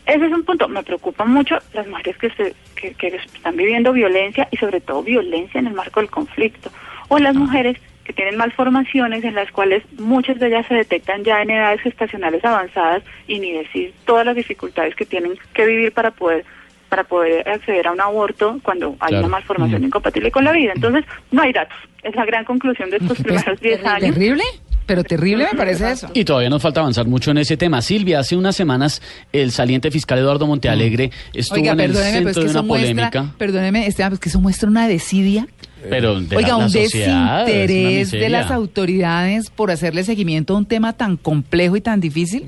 Ese 0.07 0.27
es 0.27 0.33
un 0.33 0.45
punto. 0.45 0.69
Me 0.69 0.83
preocupa 0.83 1.25
mucho 1.25 1.59
las 1.73 1.87
mujeres 1.87 2.17
que, 2.19 2.31
se, 2.31 2.55
que, 2.75 2.95
que 2.95 3.09
están 3.09 3.57
viviendo 3.57 3.93
violencia 3.93 4.49
y 4.51 4.57
sobre 4.57 4.81
todo 4.81 5.03
violencia 5.03 5.61
en 5.61 5.69
el 5.69 5.75
marco 5.75 6.01
del 6.01 6.11
conflicto. 6.11 6.71
O 7.13 7.19
las 7.19 7.35
mujeres 7.35 7.77
que 8.05 8.13
tienen 8.13 8.37
malformaciones 8.37 9.23
en 9.23 9.35
las 9.35 9.51
cuales 9.53 9.83
muchas 9.99 10.39
de 10.41 10.49
ellas 10.49 10.67
se 10.67 10.75
detectan 10.75 11.23
ya 11.25 11.43
en 11.43 11.51
edades 11.51 11.81
gestacionales 11.83 12.45
avanzadas 12.45 13.03
y 13.29 13.39
ni 13.39 13.53
decir 13.53 13.93
todas 14.07 14.27
las 14.27 14.35
dificultades 14.35 14.95
que 14.97 15.05
tienen 15.07 15.35
que 15.55 15.67
vivir 15.67 15.93
para 15.93 16.11
poder 16.11 16.45
para 16.89 17.05
poder 17.05 17.49
acceder 17.49 17.87
a 17.87 17.93
un 17.93 18.01
aborto 18.03 18.59
cuando 18.63 18.97
hay 19.01 19.15
una 19.15 19.29
malformación 19.29 19.83
incompatible 19.85 20.31
con 20.31 20.45
la 20.45 20.53
vida. 20.53 20.73
Entonces, 20.75 21.05
no 21.31 21.41
hay 21.41 21.51
datos. 21.51 21.77
Es 22.03 22.15
la 22.15 22.27
gran 22.27 22.45
conclusión 22.45 22.91
de 22.91 22.99
estos 22.99 23.19
primeros 23.19 23.59
10 23.61 23.85
años. 23.87 24.15
Terrible. 24.15 24.43
Pero 24.85 25.03
terrible 25.05 25.47
me 25.51 25.57
parece 25.57 25.91
eso. 25.91 26.11
Y 26.13 26.25
todavía 26.25 26.51
nos 26.51 26.61
falta 26.61 26.81
avanzar 26.81 27.07
mucho 27.07 27.31
en 27.31 27.39
ese 27.39 27.57
tema. 27.57 27.81
Silvia, 27.81 28.19
hace 28.19 28.37
unas 28.37 28.57
semanas 28.57 29.01
el 29.33 29.53
saliente 29.53 29.91
fiscal 29.91 30.19
Eduardo 30.19 30.47
Montealegre 30.47 31.11
estuvo 31.33 31.61
Oiga, 31.61 31.73
en 31.73 31.81
el 31.81 31.93
perdóneme, 31.93 32.13
centro 32.13 32.33
pero 32.35 32.47
es 32.47 32.47
que 32.47 32.53
de 32.53 32.59
una 32.59 32.63
muestra, 32.63 32.95
polémica. 33.11 33.35
perdóneme, 33.39 33.87
Esteban, 33.87 34.11
pues 34.11 34.21
que 34.21 34.29
eso 34.29 34.41
muestra 34.41 34.69
una 34.69 34.87
desidia. 34.89 35.47
Pero 35.89 36.21
de 36.21 36.37
Oiga, 36.37 36.57
un 36.57 36.71
desinterés 36.71 38.11
de 38.11 38.29
las 38.29 38.51
autoridades 38.51 39.51
por 39.51 39.71
hacerle 39.71 40.05
seguimiento 40.05 40.55
a 40.55 40.59
un 40.59 40.67
tema 40.67 40.93
tan 40.93 41.17
complejo 41.17 41.77
y 41.77 41.81
tan 41.81 42.01
difícil. 42.01 42.47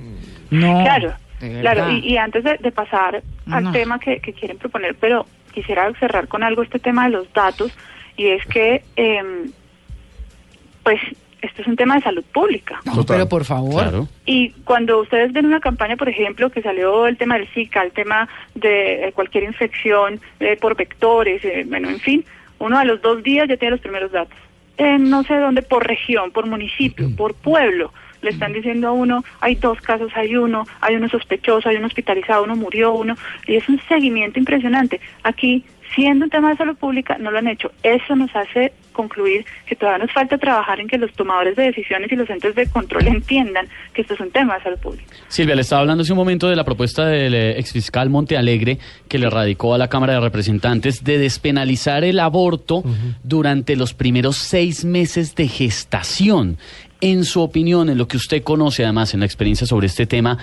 No. 0.51 0.83
Claro, 0.83 1.15
claro. 1.61 1.91
Y, 1.91 2.13
y 2.13 2.17
antes 2.17 2.45
de, 2.45 2.59
de 2.59 2.71
pasar 2.73 3.23
al 3.51 3.65
No. 3.65 3.73
tema 3.73 3.99
que, 3.99 4.21
que 4.21 4.33
quieren 4.33 4.57
proponer, 4.59 4.95
pero 5.01 5.27
quisiera 5.53 5.93
cerrar 5.99 6.29
con 6.29 6.43
algo 6.43 6.63
este 6.63 6.79
tema 6.79 7.05
de 7.05 7.11
los 7.11 7.33
datos, 7.33 7.73
y 8.17 8.27
es 8.29 8.45
que, 8.47 8.83
em, 8.97 9.51
pues, 10.83 11.01
esto 11.43 11.61
es 11.63 11.69
un 11.69 11.77
tema 11.77 11.97
de 11.97 12.01
salud 12.03 12.25
pública. 12.33 12.81
No, 12.85 13.05
pero 13.05 13.29
por 13.29 13.45
favor. 13.45 13.83
Claro. 13.83 14.09
Y 14.25 14.51
cuando 14.65 15.01
ustedes 15.01 15.33
ven 15.33 15.45
una 15.47 15.61
campaña, 15.61 15.97
por 15.97 16.09
ejemplo, 16.09 16.49
que 16.51 16.63
salió 16.63 17.07
el 17.07 17.17
tema 17.19 17.37
del 17.37 17.47
Zika, 17.49 17.83
el 17.83 17.93
tema 17.93 18.29
de 18.55 19.09
eh, 19.09 19.13
cualquier 19.13 19.45
infección 19.45 20.21
eh, 20.41 20.57
por 20.61 20.75
vectores, 20.77 21.45
eh, 21.45 21.65
bueno, 21.69 21.91
en 21.91 22.01
fin, 22.01 22.25
uno 22.59 22.79
a 22.79 22.85
los 22.85 23.01
dos 23.03 23.23
días 23.23 23.49
ya 23.49 23.57
tiene 23.57 23.73
los 23.73 23.81
primeros 23.81 24.13
datos. 24.13 24.37
En 24.77 25.09
no 25.09 25.23
sé 25.23 25.37
dónde, 25.37 25.63
por 25.63 25.87
región, 25.87 26.33
por 26.33 26.47
municipio, 26.47 27.09
por 27.17 27.35
pueblo, 27.35 27.93
le 28.23 28.31
están 28.31 28.53
diciendo 28.53 28.89
a 28.89 28.93
uno, 28.93 29.23
hay 29.41 29.55
dos 29.55 29.81
casos, 29.81 30.11
hay 30.17 30.37
uno, 30.37 30.67
hay 30.81 30.97
uno 30.97 31.09
sospechoso, 31.09 31.69
hay 31.69 31.77
uno 31.77 31.87
hospitalizado, 31.87 32.43
uno 32.43 32.57
murió, 32.57 32.93
uno, 32.93 33.17
y 33.47 33.57
es 33.57 33.69
un 33.69 33.81
seguimiento 33.89 34.39
impresionante. 34.39 35.01
Aquí, 35.23 35.65
siendo 35.95 36.25
un 36.25 36.31
tema 36.31 36.51
de 36.51 36.57
salud 36.57 36.77
pública, 36.77 37.17
no 37.19 37.31
lo 37.31 37.39
han 37.39 37.49
hecho. 37.49 37.71
Eso 37.83 38.17
nos 38.17 38.35
hace 38.35 38.73
concluir 38.93 39.45
que 39.67 39.75
todavía 39.75 40.07
nos 40.07 40.13
falta 40.13 40.39
trabajar 40.39 40.81
en 40.81 40.89
que 40.89 40.97
los 40.97 41.13
tomadores 41.13 41.57
de 41.57 41.65
decisiones 41.65 42.11
y 42.11 42.17
los 42.17 42.31
entes 42.31 42.55
de 42.55 42.67
control 42.69 43.09
entiendan 43.09 43.67
que 43.93 44.03
esto 44.03 44.15
es 44.15 44.21
un 44.21 44.31
tema 44.31 44.57
de 44.57 44.63
salud 44.63 44.79
pública. 44.79 45.05
Silvia, 45.29 45.55
le 45.55 45.63
estaba 45.63 45.83
hablando 45.83 46.03
hace 46.03 46.13
un 46.13 46.19
momento 46.19 46.49
de 46.49 46.57
la 46.57 46.65
propuesta 46.65 47.07
del 47.07 47.35
eh, 47.35 47.59
exfiscal 47.59 48.09
Monte 48.09 48.37
Alegre 48.37 48.79
que 49.09 49.19
le 49.19 49.29
radicó 49.29 49.75
a 49.75 49.79
la 49.79 49.89
Cámara 49.89 50.15
de 50.15 50.21
Representantes 50.21 51.05
de 51.05 51.19
despenalizar 51.19 52.05
el 52.05 52.21
aborto 52.21 52.83
durante 53.23 53.77
los 53.77 53.95
primeros 53.95 54.37
seis 54.37 54.85
meses 54.85 55.35
de 55.35 55.49
gestación. 55.49 56.57
En 57.01 57.25
su 57.25 57.43
opinión, 57.43 57.91
en 57.91 57.99
lo 57.99 58.09
que 58.09 58.17
usted 58.17 58.43
conoce 58.43 58.85
además, 58.85 59.13
en 59.15 59.21
la 59.21 59.27
experiencia 59.27 59.67
sobre 59.67 59.87
este 59.89 60.07
tema, 60.07 60.39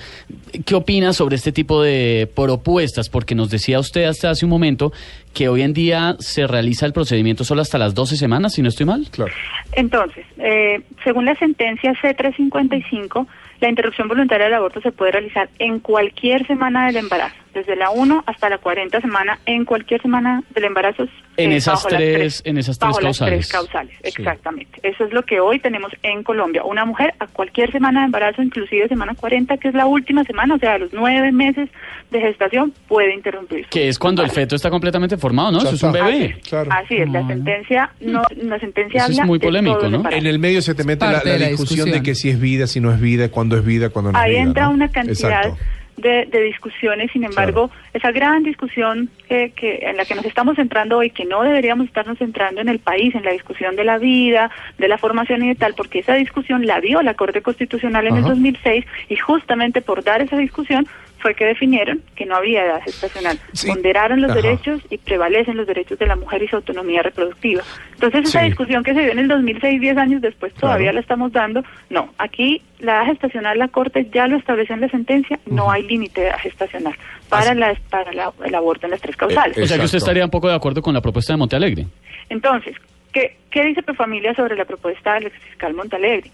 ¿qué 0.66 0.76
opina 0.76 1.14
sobre 1.14 1.36
este 1.36 1.52
tipo 1.52 1.82
de 1.82 2.30
propuestas? 2.36 3.10
Porque 3.10 3.36
nos 3.36 3.50
decía 3.50 3.80
usted 3.80 4.04
hasta 4.04 4.30
hace 4.30 4.46
un 4.46 4.52
momento 4.52 4.92
que 5.34 5.50
hoy 5.50 5.62
en 5.62 5.74
día 5.74 6.16
se 6.20 6.46
realiza 6.46 6.86
el 6.86 6.94
procedimiento 6.94 7.44
solo 7.44 7.62
hasta 7.62 7.78
las 7.78 7.96
12 7.96 8.18
semanas, 8.18 8.54
si 8.54 8.62
no 8.62 8.70
estoy 8.70 8.86
mal. 8.86 9.08
Claro. 9.12 9.32
Entonces, 9.72 10.26
eh, 10.38 10.82
según 11.04 11.26
la 11.26 11.36
sentencia 11.36 11.94
C355, 11.94 13.28
la 13.62 13.70
interrupción 13.70 14.08
voluntaria 14.08 14.46
del 14.46 14.56
aborto 14.56 14.82
se 14.82 14.92
puede 14.92 15.14
realizar 15.14 15.50
en 15.60 15.80
cualquier 15.80 16.46
semana 16.48 16.88
del 16.88 16.98
embarazo, 16.98 17.36
desde 17.54 17.76
la 17.76 17.90
1 17.90 18.24
hasta 18.28 18.50
la 18.50 18.58
40 18.58 19.02
semana, 19.02 19.40
en 19.46 19.66
cualquier 19.66 20.02
semana 20.02 20.44
del 20.54 20.66
embarazo. 20.66 21.04
En 21.38 21.52
eh, 21.52 21.58
esas 21.58 21.84
las 21.86 21.94
tres- 21.94 22.42
en 22.46 22.58
esas 22.58 22.78
tres 22.78 22.90
bajo 22.90 23.02
las 23.02 23.18
causales. 23.20 23.40
tres 23.40 23.52
causales, 23.52 23.94
exactamente. 24.04 24.80
Eso 24.84 25.06
es 25.06 25.14
lo 25.14 25.24
que 25.24 25.40
hoy 25.40 25.60
tenemos 25.60 25.92
en 26.04 26.24
Colombia. 26.24 26.64
Una 26.64 26.86
mujer 26.86 27.14
a 27.20 27.28
cualquier 27.28 27.72
semana 27.72 28.02
de 28.02 28.06
embarazo, 28.08 28.42
inclusive 28.42 28.88
semana 28.88 29.16
40, 29.16 29.58
que 29.58 29.70
es 29.70 29.74
la 29.74 29.86
última 29.86 30.24
semana, 30.24 30.56
o 30.56 30.60
sea, 30.60 30.74
a 30.74 30.78
los 30.78 30.92
nueve 30.94 31.32
meses 31.32 31.70
de 32.12 32.20
gestación, 32.20 32.74
puede 32.88 33.14
interrumpir. 33.16 33.66
Que 33.68 33.88
es 33.88 33.98
cuando 33.98 34.22
el 34.24 34.30
feto 34.30 34.56
está 34.56 34.70
completamente 34.70 35.18
formado, 35.18 35.52
¿no? 35.54 35.60
Ya 35.60 35.68
Eso 35.70 35.76
es 35.76 35.84
un 35.84 35.92
bebé. 35.94 36.10
Así 36.12 36.24
es, 36.26 36.48
Claro. 36.50 36.70
así 36.74 36.96
es, 36.98 37.10
la 37.10 37.28
sentencia, 37.28 37.92
no, 38.02 38.24
la 38.44 38.60
sentencia 38.60 39.04
Eso 39.06 39.22
es 39.22 39.26
muy 39.28 39.40
polémico, 39.40 39.88
¿no? 39.90 40.04
En 40.12 40.26
el 40.26 40.38
medio 40.40 40.62
se 40.62 40.76
te 40.76 40.84
mete 40.84 41.06
la, 41.06 41.20
discusión, 41.22 41.50
discusión. 41.50 41.92
de 41.92 42.04
que 42.04 42.16
si 42.16 42.30
es 42.30 42.40
vida, 42.40 42.68
si 42.68 42.80
no 42.82 42.92
es 42.94 43.00
vida, 43.00 43.30
cuándo 43.30 43.58
es 43.58 43.66
vida, 43.66 43.90
cuándo 43.90 44.12
no 44.12 44.18
es 44.20 44.24
Ahí 44.26 44.32
vida. 44.32 44.42
entra 44.42 44.66
¿no? 44.66 44.72
una 44.72 44.90
cantidad 44.90 45.46
Exacto. 45.46 45.58
De, 45.98 46.26
de 46.26 46.44
discusiones, 46.44 47.12
sin 47.12 47.24
embargo, 47.24 47.70
esa 47.94 48.12
gran 48.12 48.44
discusión 48.44 49.10
que, 49.28 49.52
que 49.52 49.80
en 49.84 49.98
la 49.98 50.06
que 50.06 50.16
nos 50.16 50.26
estamos 50.26 50.56
centrando 50.56 50.98
hoy, 50.98 51.10
que 51.10 51.26
no 51.26 51.44
deberíamos 51.44 51.88
estarnos 51.88 52.18
centrando 52.18 52.62
en 52.62 52.70
el 52.70 52.80
país, 52.80 53.14
en 53.16 53.24
la 53.24 53.32
discusión 53.32 53.76
de 53.76 53.84
la 53.84 53.98
vida, 53.98 54.52
de 54.78 54.88
la 54.88 54.98
formación 54.98 55.44
y 55.44 55.50
de 55.50 55.56
tal, 55.56 55.74
porque 55.76 56.00
esa 56.00 56.16
discusión 56.16 56.66
la 56.66 56.82
dio 56.82 57.02
la 57.02 57.14
Corte 57.14 57.42
Constitucional 57.42 58.08
en 58.08 58.16
el 58.16 58.24
Ajá. 58.24 58.30
2006 58.30 58.86
y 59.10 59.16
justamente 59.16 59.82
por 59.82 60.04
dar 60.04 60.22
esa 60.22 60.38
discusión 60.38 60.88
fue 61.22 61.36
que 61.36 61.46
definieron 61.46 62.02
que 62.16 62.26
no 62.26 62.36
había 62.36 62.66
edad 62.66 62.82
gestacional. 62.84 63.40
Sí. 63.54 63.68
Ponderaron 63.68 64.22
los 64.22 64.32
Ajá. 64.32 64.42
derechos 64.42 64.82
y 64.90 64.98
prevalecen 64.98 65.56
los 65.58 65.68
derechos 65.68 65.98
de 66.00 66.08
la 66.08 66.16
mujer 66.16 66.44
y 66.44 66.48
su 66.48 66.56
autonomía 66.58 67.02
reproductiva. 67.04 67.64
Entonces, 67.94 68.28
esa 68.30 68.40
Sí. 68.42 68.46
discusión 68.48 68.84
que 68.84 68.94
se 68.94 69.02
dio 69.02 69.12
en 69.12 69.20
el 69.20 69.28
2006, 69.28 69.80
10 69.80 69.98
años 69.98 70.22
después, 70.22 70.54
todavía 70.56 70.86
Claro. 70.86 70.96
la 70.96 71.02
estamos 71.02 71.32
dando. 71.32 71.64
No, 71.90 72.10
aquí 72.18 72.62
la 72.80 72.98
edad 72.98 73.06
gestacional, 73.08 73.58
la 73.60 73.68
Corte 73.68 74.08
ya 74.14 74.28
lo 74.28 74.38
estableció 74.38 74.76
en 74.76 74.82
la 74.82 74.90
sentencia, 74.90 75.40
no 75.46 75.70
hay 75.72 75.84
límite 75.84 76.22
de 76.22 76.28
edad 76.28 76.40
gestacional 76.40 76.96
para, 77.30 77.52
Así- 77.52 77.60
la, 77.60 77.76
para 77.90 78.12
la- 78.14 78.34
el 78.46 78.56
aborto 78.56 78.88
en 78.88 78.92
las 78.92 79.02
tres 79.02 79.16
causales. 79.16 79.58
Eh, 79.58 79.64
O 79.64 79.68
sea 79.68 79.78
que 79.78 79.86
usted 79.86 79.98
estaría 80.00 80.26
un 80.26 80.32
poco 80.32 80.48
de 80.50 80.56
acuerdo 80.56 80.82
con 80.82 80.94
la 80.94 81.02
propuesta 81.02 81.34
de 81.34 81.38
Monte 81.38 81.56
Alegre. 81.56 81.86
Entonces, 82.30 82.76
¿qué, 83.14 83.38
qué 83.52 83.64
dice 83.66 83.84
Profamilia 83.84 84.34
sobre 84.34 84.56
la 84.56 84.66
propuesta 84.66 85.14
del 85.16 85.28
exfiscal 85.28 85.74
Montalegre? 85.74 86.32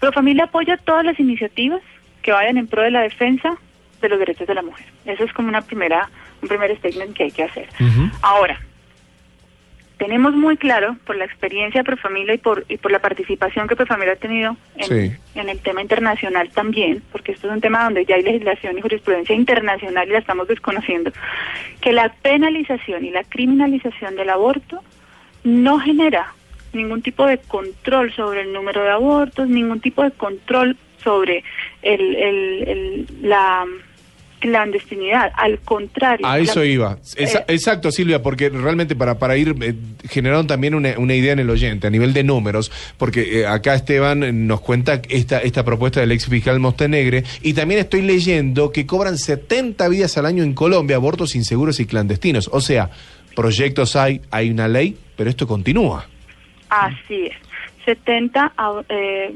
Profamilia 0.00 0.44
apoya 0.44 0.76
todas 0.76 1.04
las 1.04 1.18
iniciativas 1.18 1.80
que 2.22 2.32
vayan 2.32 2.56
en 2.56 2.66
pro 2.66 2.82
de 2.82 2.90
la 2.90 3.00
defensa 3.00 3.56
de 4.00 4.08
los 4.08 4.18
derechos 4.18 4.46
de 4.46 4.54
la 4.54 4.62
mujer. 4.62 4.86
Eso 5.04 5.24
es 5.24 5.32
como 5.32 5.48
una 5.48 5.62
primera, 5.62 6.08
un 6.42 6.48
primer 6.48 6.76
statement 6.78 7.16
que 7.16 7.24
hay 7.24 7.30
que 7.30 7.42
hacer. 7.44 7.68
Ahora, 8.22 8.60
tenemos 9.98 10.32
muy 10.34 10.56
claro 10.56 10.96
por 11.04 11.16
la 11.16 11.24
experiencia 11.24 11.80
de 11.80 11.84
Profamilia 11.84 12.34
y 12.34 12.38
por, 12.38 12.64
y 12.68 12.76
por 12.76 12.92
la 12.92 13.00
participación 13.00 13.66
que 13.66 13.74
Profamilia 13.74 14.12
ha 14.12 14.16
tenido 14.16 14.56
en, 14.76 14.84
Sí. 14.84 15.16
en 15.34 15.48
el 15.48 15.58
tema 15.58 15.82
internacional 15.82 16.50
también, 16.50 17.02
porque 17.10 17.32
esto 17.32 17.48
es 17.48 17.52
un 17.54 17.60
tema 17.60 17.82
donde 17.82 18.04
ya 18.04 18.14
hay 18.14 18.22
legislación 18.22 18.78
y 18.78 18.80
jurisprudencia 18.80 19.34
internacional 19.34 20.06
y 20.08 20.12
la 20.12 20.18
estamos 20.18 20.46
desconociendo, 20.46 21.10
que 21.80 21.92
la 21.92 22.10
penalización 22.10 23.04
y 23.04 23.10
la 23.10 23.24
criminalización 23.24 24.14
del 24.14 24.30
aborto 24.30 24.80
no 25.42 25.80
genera 25.80 26.32
ningún 26.72 27.02
tipo 27.02 27.26
de 27.26 27.38
control 27.38 28.12
sobre 28.12 28.42
el 28.42 28.52
número 28.52 28.82
de 28.84 28.90
abortos, 28.90 29.48
ningún 29.48 29.80
tipo 29.80 30.04
de 30.04 30.12
control 30.12 30.76
sobre 31.02 31.42
el, 31.82 32.14
el- 32.14 32.68
el- 32.68 33.06
la 33.22 33.66
clandestinidad. 34.38 35.32
Al 35.36 35.58
contrario. 35.60 36.26
A 36.26 36.38
eso 36.38 36.64
iba. 36.64 36.98
Esa- 37.16 37.40
eh, 37.40 37.44
exacto, 37.48 37.90
Silvia, 37.90 38.22
porque 38.22 38.48
realmente 38.50 38.94
para, 38.96 39.18
para 39.18 39.36
ir 39.36 39.54
eh, 39.60 39.74
generando 40.08 40.46
también 40.46 40.74
una, 40.74 40.98
una 40.98 41.14
idea 41.14 41.32
en 41.32 41.38
el 41.40 41.50
oyente 41.50 41.86
a 41.86 41.90
nivel 41.90 42.12
de 42.12 42.24
números, 42.24 42.70
porque 42.96 43.40
eh, 43.40 43.46
acá 43.46 43.74
Esteban 43.74 44.46
nos 44.46 44.60
cuenta 44.60 45.00
esta, 45.08 45.38
esta 45.38 45.64
propuesta 45.64 46.00
del 46.00 46.12
ex 46.12 46.26
fiscal 46.26 46.58
Montenegre, 46.60 47.24
y 47.42 47.52
también 47.54 47.80
estoy 47.80 48.02
leyendo 48.02 48.72
que 48.72 48.86
cobran 48.86 49.18
70 49.18 49.88
vidas 49.88 50.16
al 50.18 50.26
año 50.26 50.42
en 50.42 50.54
Colombia 50.54 50.96
abortos 50.96 51.34
inseguros 51.34 51.80
y 51.80 51.86
clandestinos. 51.86 52.48
O 52.52 52.60
sea, 52.60 52.90
proyectos 53.34 53.96
hay, 53.96 54.20
hay 54.30 54.50
una 54.50 54.68
ley, 54.68 54.96
pero 55.16 55.30
esto 55.30 55.46
continúa. 55.46 56.06
Así 56.68 57.26
es. 57.26 57.36
70, 57.84 58.52
a- 58.56 58.82
eh, 58.88 59.32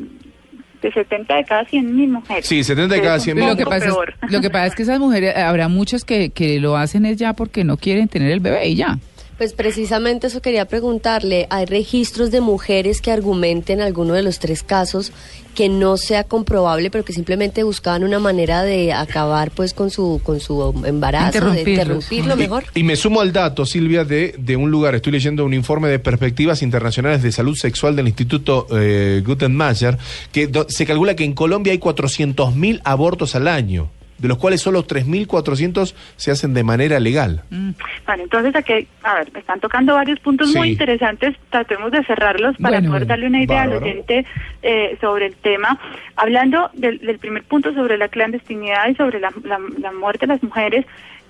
de 0.82 0.92
70 0.92 1.36
de 1.36 1.44
cada 1.44 1.64
100 1.64 1.96
mil 1.96 2.08
mujeres. 2.10 2.46
Sí, 2.46 2.62
70 2.62 2.94
de 2.94 3.00
cada 3.00 3.16
Es 3.16 3.22
un 3.22 3.24
100 3.24 3.36
mil. 3.36 3.46
Lo 3.46 3.56
que, 3.56 3.64
poco 3.64 3.70
pasa 3.70 3.86
es, 3.86 3.94
peor. 3.94 4.14
lo 4.28 4.40
que 4.40 4.50
pasa 4.50 4.66
es 4.66 4.74
que 4.74 4.82
esas 4.82 4.98
mujeres, 4.98 5.36
habrá 5.36 5.68
muchas 5.68 6.04
que, 6.04 6.30
que 6.30 6.60
lo 6.60 6.76
hacen 6.76 7.06
es 7.06 7.16
ya 7.16 7.32
porque 7.32 7.64
no 7.64 7.76
quieren 7.76 8.08
tener 8.08 8.30
el 8.30 8.40
bebé 8.40 8.68
y 8.68 8.74
ya. 8.74 8.98
Pues 9.42 9.54
precisamente 9.54 10.28
eso 10.28 10.40
quería 10.40 10.66
preguntarle. 10.66 11.48
¿Hay 11.50 11.66
registros 11.66 12.30
de 12.30 12.40
mujeres 12.40 13.00
que 13.00 13.10
argumenten 13.10 13.80
alguno 13.80 14.14
de 14.14 14.22
los 14.22 14.38
tres 14.38 14.62
casos 14.62 15.10
que 15.56 15.68
no 15.68 15.96
sea 15.96 16.22
comprobable, 16.22 16.92
pero 16.92 17.04
que 17.04 17.12
simplemente 17.12 17.64
buscaban 17.64 18.04
una 18.04 18.20
manera 18.20 18.62
de 18.62 18.92
acabar 18.92 19.50
pues 19.50 19.74
con 19.74 19.90
su 19.90 20.20
con 20.22 20.38
su 20.38 20.72
embarazo, 20.86 21.32
de 21.32 21.38
Interrumpirlo. 21.38 21.72
interrumpirlo 21.72 22.36
mejor. 22.36 22.64
Y, 22.76 22.80
y 22.80 22.82
me 22.84 22.94
sumo 22.94 23.20
al 23.20 23.32
dato, 23.32 23.66
Silvia, 23.66 24.04
de, 24.04 24.36
de 24.38 24.54
un 24.54 24.70
lugar. 24.70 24.94
Estoy 24.94 25.10
leyendo 25.10 25.44
un 25.44 25.54
informe 25.54 25.88
de 25.88 25.98
perspectivas 25.98 26.62
internacionales 26.62 27.20
de 27.24 27.32
salud 27.32 27.56
sexual 27.56 27.96
del 27.96 28.06
Instituto 28.06 28.68
eh, 28.70 29.24
Gutenberg, 29.26 29.98
que 30.30 30.46
do- 30.46 30.66
se 30.68 30.86
calcula 30.86 31.16
que 31.16 31.24
en 31.24 31.32
Colombia 31.32 31.72
hay 31.72 31.80
400.000 31.80 32.80
abortos 32.84 33.34
al 33.34 33.48
año, 33.48 33.90
de 34.22 34.28
los 34.28 34.38
cuales 34.38 34.60
solo 34.62 34.84
3.400 34.86 35.94
se 36.16 36.30
hacen 36.30 36.54
de 36.54 36.62
manera 36.62 37.00
legal. 37.00 37.42
Vale, 38.06 38.22
entonces 38.22 38.54
aquí, 38.54 38.86
a 39.02 39.14
ver, 39.16 39.32
me 39.32 39.40
están 39.40 39.58
tocando 39.60 39.94
varios 39.94 40.20
puntos 40.20 40.52
Sí. 40.52 40.58
muy 40.58 40.70
interesantes, 40.70 41.36
tratemos 41.50 41.90
de 41.90 42.04
cerrarlos 42.04 42.56
para 42.58 42.76
Bueno, 42.78 42.90
poder 42.92 43.06
darle 43.08 43.26
una 43.26 43.42
idea 43.42 43.62
al 43.62 43.70
bárbaro. 43.70 43.86
oyente 43.86 44.24
eh, 44.62 44.96
sobre 45.00 45.26
el 45.26 45.34
tema. 45.34 45.78
Hablando 46.16 46.70
del, 46.74 46.98
del 47.00 47.18
primer 47.18 47.42
punto 47.42 47.74
sobre 47.74 47.98
la 47.98 48.06
clandestinidad 48.08 48.88
y 48.88 48.94
sobre 48.94 49.18
la, 49.18 49.32
la- 49.42 49.58
la 49.78 49.92
muerte 49.92 50.26
de 50.26 50.34
las 50.34 50.42
mujeres, 50.42 50.86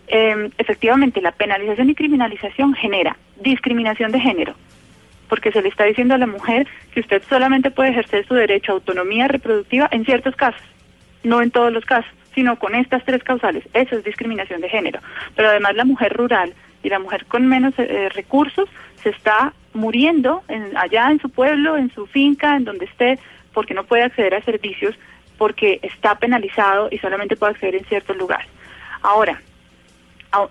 eh, 0.09 0.51
efectivamente 0.59 1.23
la 1.23 1.33
penalización 1.33 1.89
y 1.89 1.95
criminalización 1.95 2.75
genera 2.75 3.17
discriminación 3.41 4.13
de 4.13 4.21
género, 4.21 4.55
porque 5.29 5.51
se 5.51 5.63
le 5.63 5.69
está 5.71 5.85
diciendo 5.85 6.15
a 6.15 6.19
la 6.19 6.27
mujer 6.27 6.67
que 6.93 7.01
usted 7.01 7.23
solamente 7.27 7.71
puede 7.71 7.91
ejercer 7.91 8.27
su 8.27 8.35
derecho 8.35 8.73
a 8.73 8.75
autonomía 8.75 9.29
reproductiva 9.29 9.89
en 9.91 10.05
ciertos 10.05 10.37
casos, 10.37 10.61
no 11.25 11.41
en 11.41 11.51
todos 11.51 11.73
los 11.73 11.85
casos, 11.87 12.11
sino 12.35 12.59
con 12.59 12.75
estas 12.75 13.05
tres 13.05 13.23
causales. 13.23 13.65
Eso 13.75 13.97
es 13.97 14.05
discriminación 14.05 14.61
de 14.61 14.69
género. 14.69 15.01
Pero 15.37 15.49
además 15.51 15.75
la 15.77 15.85
mujer 15.85 16.13
rural 16.13 16.55
y 16.83 16.89
la 16.89 16.99
mujer 16.99 17.25
con 17.27 17.47
menos 17.47 17.75
eh, 17.79 18.09
recursos 18.15 18.69
se 19.03 19.11
está 19.11 19.53
muriendo 19.75 20.43
en- 20.49 20.77
allá 20.77 21.11
en 21.11 21.21
su 21.21 21.29
pueblo, 21.31 21.77
en 21.77 21.93
su 21.95 22.07
finca, 22.07 22.57
en 22.57 22.65
donde 22.65 22.87
esté, 22.87 23.19
porque 23.53 23.75
no 23.75 23.85
puede 23.85 24.03
acceder 24.05 24.35
a 24.35 24.43
servicios, 24.43 24.95
porque 25.39 25.79
está 25.83 26.15
penalizado 26.19 26.89
y 26.91 26.99
solamente 26.99 27.37
puede 27.37 27.53
acceder 27.53 27.75
en 27.77 27.85
ciertos 27.85 28.17
lugares. 28.17 28.47
Ahora, 29.03 29.41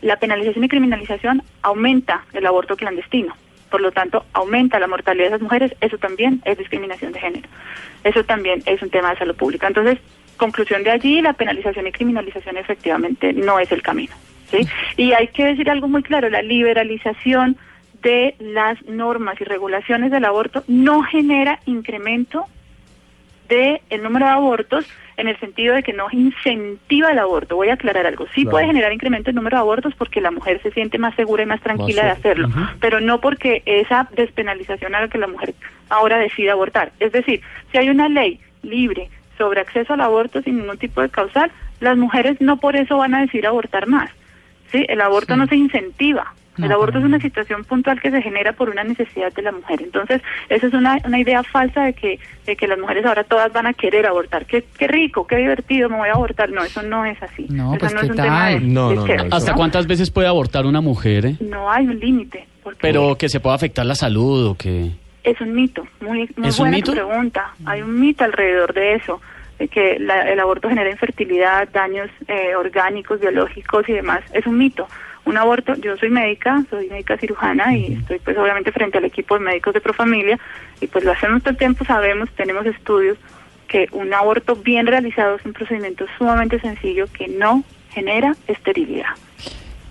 la 0.02 0.18
penalización 0.18 0.64
y 0.64 0.70
criminalización 0.70 1.42
aumenta 1.64 2.24
el 2.34 2.46
aborto 2.46 2.76
clandestino. 2.76 3.36
Por 3.72 3.82
lo 3.82 3.92
tanto, 3.92 4.26
aumenta 4.34 4.80
la 4.80 4.88
mortalidad 4.88 5.24
de 5.24 5.30
esas 5.30 5.42
mujeres. 5.42 5.74
Eso 5.82 5.98
también 5.98 6.42
es 6.46 6.58
discriminación 6.58 7.14
de 7.14 7.20
género. 7.22 7.48
Eso 8.04 8.24
también 8.26 8.62
es 8.66 8.82
un 8.82 8.90
tema 8.90 9.12
de 9.12 9.18
salud 9.18 9.36
pública. 9.36 9.68
Entonces, 9.68 9.98
conclusión 10.42 10.84
de 10.84 10.90
allí, 10.90 11.22
la 11.22 11.34
penalización 11.34 11.86
y 11.86 11.92
criminalización 11.92 12.58
efectivamente 12.58 13.32
no 13.32 13.60
es 13.60 13.72
el 13.72 13.84
camino. 13.84 14.14
¿sí? 14.50 14.68
Y 14.98 15.14
hay 15.14 15.28
que 15.28 15.46
decir 15.46 15.70
algo 15.70 15.88
muy 15.88 16.02
claro, 16.02 16.30
la 16.30 16.42
liberalización 16.42 17.58
de 18.02 18.34
las 18.40 18.84
normas 18.88 19.40
y 19.40 19.44
regulaciones 19.44 20.10
del 20.10 20.26
aborto 20.26 20.64
no 20.68 21.04
genera 21.04 21.60
incremento 21.68 22.46
de 23.50 23.82
el 23.92 24.02
número 24.02 24.26
de 24.26 24.32
abortos 24.32 24.86
en 25.18 25.28
el 25.28 25.40
sentido 25.40 25.76
de 25.76 25.84
que 25.84 25.94
no 25.94 26.08
incentiva 26.12 27.12
el 27.12 27.20
aborto. 27.20 27.56
Voy 27.56 27.70
a 27.70 27.74
aclarar 27.74 28.08
algo. 28.08 28.26
Sí 28.34 28.42
Claro. 28.42 28.50
puede 28.52 28.66
generar 28.66 28.92
incremento 28.92 29.30
en 29.30 29.36
número 29.36 29.58
de 29.58 29.62
abortos 29.62 29.94
porque 29.96 30.22
la 30.22 30.32
mujer 30.32 30.60
se 30.64 30.72
siente 30.72 30.98
más 30.98 31.14
segura 31.16 31.44
y 31.44 31.46
más 31.46 31.62
tranquila 31.62 32.04
de 32.06 32.10
hacerlo, 32.10 32.50
pero 32.80 33.00
no 33.00 33.22
porque 33.22 33.62
esa 33.68 34.10
despenalización 34.16 34.96
haga 34.96 35.08
que 35.10 35.20
la 35.20 35.28
mujer 35.28 35.54
ahora 35.90 36.18
decida 36.18 36.54
abortar. 36.54 36.94
Es 37.00 37.12
decir, 37.12 37.42
si 37.72 37.78
hay 37.78 37.90
una 37.92 38.10
ley 38.10 38.40
libre 38.64 39.10
sobre 39.42 39.62
acceso 39.62 39.94
al 39.94 40.02
aborto 40.02 40.42
sin 40.44 40.58
ningún 40.58 40.78
tipo 40.78 41.02
de 41.02 41.10
causal, 41.10 41.52
las 41.80 41.98
mujeres 41.98 42.38
no 42.40 42.58
por 42.58 42.76
eso 42.76 42.98
van 42.98 43.16
a 43.16 43.22
decidir 43.22 43.48
abortar 43.48 43.88
más. 43.88 44.10
¿sí? 44.72 44.86
El 44.88 45.02
aborto 45.02 45.34
Sí. 45.34 45.40
no 45.40 45.48
se 45.48 45.56
incentiva. 45.56 46.34
El 46.58 46.68
No, 46.68 46.76
aborto 46.76 47.00
es 47.00 47.06
una 47.06 47.20
situación 47.20 47.64
puntual 47.64 48.00
que 48.02 48.12
se 48.12 48.22
genera 48.22 48.52
por 48.54 48.70
una 48.70 48.84
necesidad 48.84 49.32
de 49.34 49.42
la 49.42 49.52
mujer. 49.54 49.82
Entonces, 49.82 50.22
eso 50.50 50.68
es 50.68 50.74
una, 50.74 50.98
una 51.06 51.18
idea 51.18 51.42
falsa 51.44 51.86
de 51.86 51.94
que, 51.94 52.20
de 52.46 52.56
que 52.58 52.68
las 52.68 52.78
mujeres 52.78 53.06
ahora 53.06 53.24
todas 53.24 53.52
van 53.54 53.68
a 53.68 53.74
querer 53.74 54.06
abortar. 54.06 54.46
Qué, 54.46 54.66
qué 54.78 54.88
rico, 54.88 55.26
qué 55.26 55.38
divertido, 55.38 55.90
me 55.90 55.98
voy 55.98 56.10
a 56.10 56.14
abortar. 56.14 56.52
No, 56.52 56.62
eso 56.64 56.84
no 56.84 57.06
es 57.06 57.18
así. 57.24 57.48
No, 57.50 57.72
eso 57.74 57.80
pues, 57.80 57.94
no 57.94 58.00
¿qué 58.02 58.06
es 58.06 58.10
un 58.12 58.16
tema 58.18 58.48
de, 58.50 58.54
tal? 58.56 58.74
No, 58.74 58.94
no, 58.94 59.08
no, 59.08 59.36
¿Hasta 59.36 59.52
¿no? 59.52 59.58
cuántas 59.58 59.88
veces 59.88 60.12
puede 60.12 60.28
abortar 60.28 60.66
una 60.66 60.82
mujer? 60.82 61.26
eh? 61.26 61.36
No 61.40 61.72
hay 61.72 61.88
un 61.88 61.98
límite. 62.00 62.46
porque 62.62 62.80
Pero 62.82 63.18
que 63.18 63.30
se 63.30 63.40
pueda 63.40 63.56
afectar 63.56 63.86
la 63.86 63.96
salud 63.96 64.48
o 64.48 64.56
que... 64.56 64.92
Es 65.24 65.40
un 65.40 65.54
mito, 65.54 65.88
muy, 66.00 66.30
muy 66.36 66.48
¿Es 66.50 66.58
un 66.58 66.64
buena 66.64 66.78
mito? 66.78 66.92
pregunta. 66.94 67.54
Hay 67.66 67.82
un 67.82 68.00
mito 68.00 68.24
alrededor 68.24 68.74
de 68.74 68.96
eso, 68.96 69.22
de 69.60 69.68
que 69.68 70.00
la- 70.00 70.30
el 70.32 70.40
aborto 70.40 70.68
genera 70.70 70.90
infertilidad, 70.90 71.70
daños 71.72 72.10
eh, 72.28 72.56
orgánicos, 72.56 73.20
biológicos 73.20 73.88
y 73.88 73.94
demás. 73.94 74.22
Es 74.34 74.48
un 74.48 74.58
mito. 74.58 74.88
Un 75.24 75.38
aborto, 75.38 75.76
yo 75.76 75.96
soy 75.98 76.10
médica, 76.10 76.64
soy 76.72 76.90
médica 76.90 77.16
cirujana 77.18 77.76
y 77.78 77.94
estoy 77.94 78.18
pues 78.18 78.36
obviamente 78.40 78.72
frente 78.72 78.98
al 78.98 79.06
equipo 79.06 79.38
de 79.38 79.46
médicos 79.46 79.76
de 79.76 79.80
Profamilia 79.82 80.40
y 80.82 80.88
pues 80.88 81.04
lo 81.04 81.12
hacemos 81.12 81.44
todo 81.44 81.52
el 81.52 81.58
tiempo, 81.58 81.86
sabemos, 81.86 82.28
tenemos 82.32 82.66
estudios 82.66 83.20
que 83.68 83.88
un 83.92 84.12
aborto 84.16 84.56
bien 84.56 84.88
realizado 84.88 85.36
es 85.36 85.46
un 85.46 85.54
procedimiento 85.54 86.06
sumamente 86.18 86.60
sencillo 86.60 87.06
que 87.16 87.28
no 87.28 87.64
genera 87.92 88.34
esterilidad, 88.48 89.12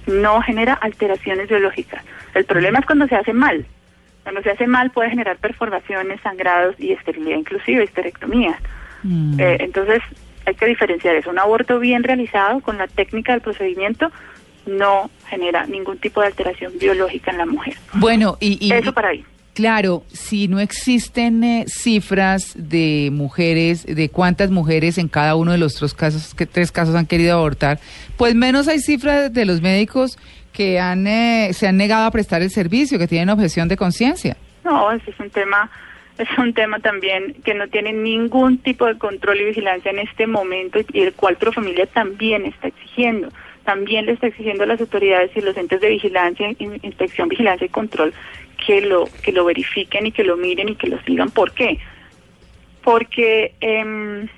no 0.08 0.40
genera 0.42 0.74
alteraciones 0.74 1.48
biológicas. 1.48 2.04
El 2.34 2.44
problema 2.44 2.80
es 2.80 2.86
cuando 2.86 3.06
se 3.06 3.14
hace 3.14 3.32
mal. 3.32 3.64
Cuando 4.22 4.42
se 4.42 4.50
hace 4.50 4.66
mal 4.66 4.90
puede 4.90 5.10
generar 5.10 5.36
perforaciones, 5.38 6.20
sangrados 6.22 6.74
y 6.78 6.92
esterilidad, 6.92 7.38
inclusive 7.38 7.84
histerectomías. 7.84 8.56
Mm. 9.02 9.40
Eh, 9.40 9.56
entonces 9.60 10.00
hay 10.46 10.54
que 10.54 10.66
diferenciar 10.66 11.14
eso. 11.16 11.30
Un 11.30 11.38
aborto 11.38 11.78
bien 11.78 12.02
realizado 12.02 12.60
con 12.60 12.78
la 12.78 12.86
técnica 12.86 13.32
del 13.32 13.40
procedimiento 13.40 14.10
no 14.66 15.10
genera 15.28 15.66
ningún 15.66 15.98
tipo 15.98 16.20
de 16.20 16.28
alteración 16.28 16.72
biológica 16.78 17.30
en 17.30 17.38
la 17.38 17.46
mujer. 17.46 17.74
Bueno, 17.94 18.36
y, 18.40 18.58
y- 18.64 18.72
Eso 18.72 18.92
para 18.92 19.08
ahí. 19.08 19.24
claro, 19.54 20.04
si 20.12 20.48
no 20.48 20.60
existen 20.60 21.42
eh, 21.42 21.64
cifras 21.66 22.52
de 22.56 23.08
mujeres, 23.12 23.84
de 23.86 24.08
cuántas 24.10 24.50
mujeres 24.50 24.98
en 24.98 25.08
cada 25.08 25.34
uno 25.34 25.52
de 25.52 25.58
los 25.58 25.74
tres 25.74 25.94
casos, 25.94 26.34
que 26.34 26.46
tres 26.46 26.70
casos 26.72 26.94
han 26.94 27.06
querido 27.06 27.34
abortar, 27.36 27.80
pues 28.16 28.34
menos 28.34 28.68
hay 28.68 28.80
cifras 28.80 29.32
de 29.32 29.44
los 29.46 29.60
médicos 29.62 30.18
que 30.60 30.78
han 30.78 31.06
eh, 31.06 31.54
se 31.54 31.66
han 31.68 31.78
negado 31.78 32.04
a 32.04 32.10
prestar 32.10 32.42
el 32.42 32.50
servicio, 32.50 32.98
que 32.98 33.06
tienen 33.08 33.30
objeción 33.30 33.66
de 33.66 33.78
conciencia. 33.78 34.36
No, 34.62 34.92
ese 34.92 35.10
es 35.10 35.18
un 35.18 35.30
tema, 35.30 35.70
es 36.18 36.28
un 36.36 36.52
tema 36.52 36.78
también 36.80 37.34
que 37.46 37.54
no 37.54 37.66
tiene 37.68 37.94
ningún 37.94 38.58
tipo 38.58 38.84
de 38.84 38.98
control 38.98 39.40
y 39.40 39.44
vigilancia 39.46 39.90
en 39.90 40.00
este 40.00 40.26
momento 40.26 40.78
y 40.92 41.00
el 41.00 41.14
cual 41.14 41.36
Profamilia 41.36 41.86
también 41.86 42.44
está 42.44 42.68
exigiendo. 42.68 43.30
También 43.64 44.04
le 44.04 44.12
está 44.12 44.26
exigiendo 44.26 44.64
a 44.64 44.66
las 44.66 44.80
autoridades 44.82 45.30
y 45.34 45.40
los 45.40 45.56
entes 45.56 45.80
de 45.80 45.88
vigilancia, 45.88 46.50
in- 46.58 46.78
inspección, 46.82 47.30
vigilancia 47.30 47.64
y 47.64 47.70
control 47.70 48.12
que 48.66 48.82
lo 48.82 49.08
que 49.22 49.32
lo 49.32 49.46
verifiquen 49.46 50.04
y 50.08 50.12
que 50.12 50.24
lo 50.24 50.36
miren 50.36 50.68
y 50.68 50.74
que 50.76 50.88
lo 50.88 51.00
sigan. 51.04 51.30
¿Por 51.30 51.52
qué? 51.52 51.78
Porque 52.84 53.54
em, 53.62 54.28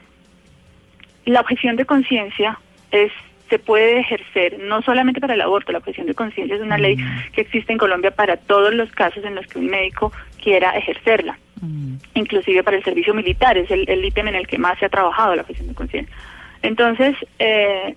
la 1.24 1.40
objeción 1.40 1.74
de 1.74 1.84
conciencia 1.84 2.60
es 2.92 3.10
se 3.52 3.58
puede 3.58 4.00
ejercer 4.00 4.60
no 4.60 4.80
solamente 4.80 5.20
para 5.20 5.34
el 5.34 5.42
aborto, 5.42 5.72
la 5.72 5.78
objeción 5.78 6.06
de 6.06 6.14
conciencia 6.14 6.56
es 6.56 6.62
una 6.62 6.78
ley 6.78 6.96
que 7.34 7.42
existe 7.42 7.70
en 7.70 7.76
Colombia 7.76 8.10
para 8.10 8.38
todos 8.38 8.72
los 8.72 8.90
casos 8.92 9.22
en 9.26 9.34
los 9.34 9.46
que 9.46 9.58
un 9.58 9.66
médico 9.66 10.10
quiera 10.42 10.70
ejercerla, 10.70 11.38
Mm. 11.60 11.96
inclusive 12.14 12.64
para 12.64 12.78
el 12.78 12.82
servicio 12.82 13.12
militar, 13.12 13.58
es 13.58 13.70
el, 13.70 13.88
el 13.88 14.02
ítem 14.04 14.26
en 14.28 14.36
el 14.36 14.46
que 14.46 14.56
más 14.56 14.78
se 14.78 14.86
ha 14.86 14.88
trabajado 14.88 15.36
la 15.36 15.42
objeción 15.42 15.68
de 15.68 15.74
conciencia. 15.74 16.16
Entonces, 16.62 17.14
eh, 17.38 17.94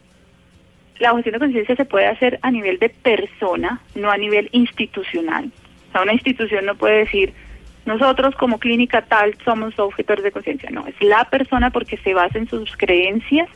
la 0.99 1.13
objeción 1.13 1.33
de 1.33 1.39
conciencia 1.39 1.75
se 1.77 1.85
puede 1.85 2.07
hacer 2.07 2.37
a 2.41 2.51
nivel 2.51 2.77
de 2.79 2.89
persona, 2.89 3.79
no 3.95 4.11
a 4.11 4.17
nivel 4.17 4.49
institucional. 4.51 5.51
O 5.87 5.91
sea, 5.93 6.01
una 6.01 6.13
institución 6.13 6.65
no 6.65 6.75
puede 6.75 7.05
decir, 7.05 7.33
nosotros 7.85 8.35
como 8.35 8.59
clínica 8.59 9.03
tal 9.03 9.35
somos 9.45 9.79
objetores 9.79 10.23
de 10.25 10.31
conciencia. 10.31 10.69
No, 10.69 10.85
es 10.85 10.95
la 10.99 11.23
persona 11.29 11.71
porque 11.71 11.97
se 11.97 12.13
basa 12.13 12.37
en 12.37 12.49
sus 12.49 12.75
creencias, 12.75 13.47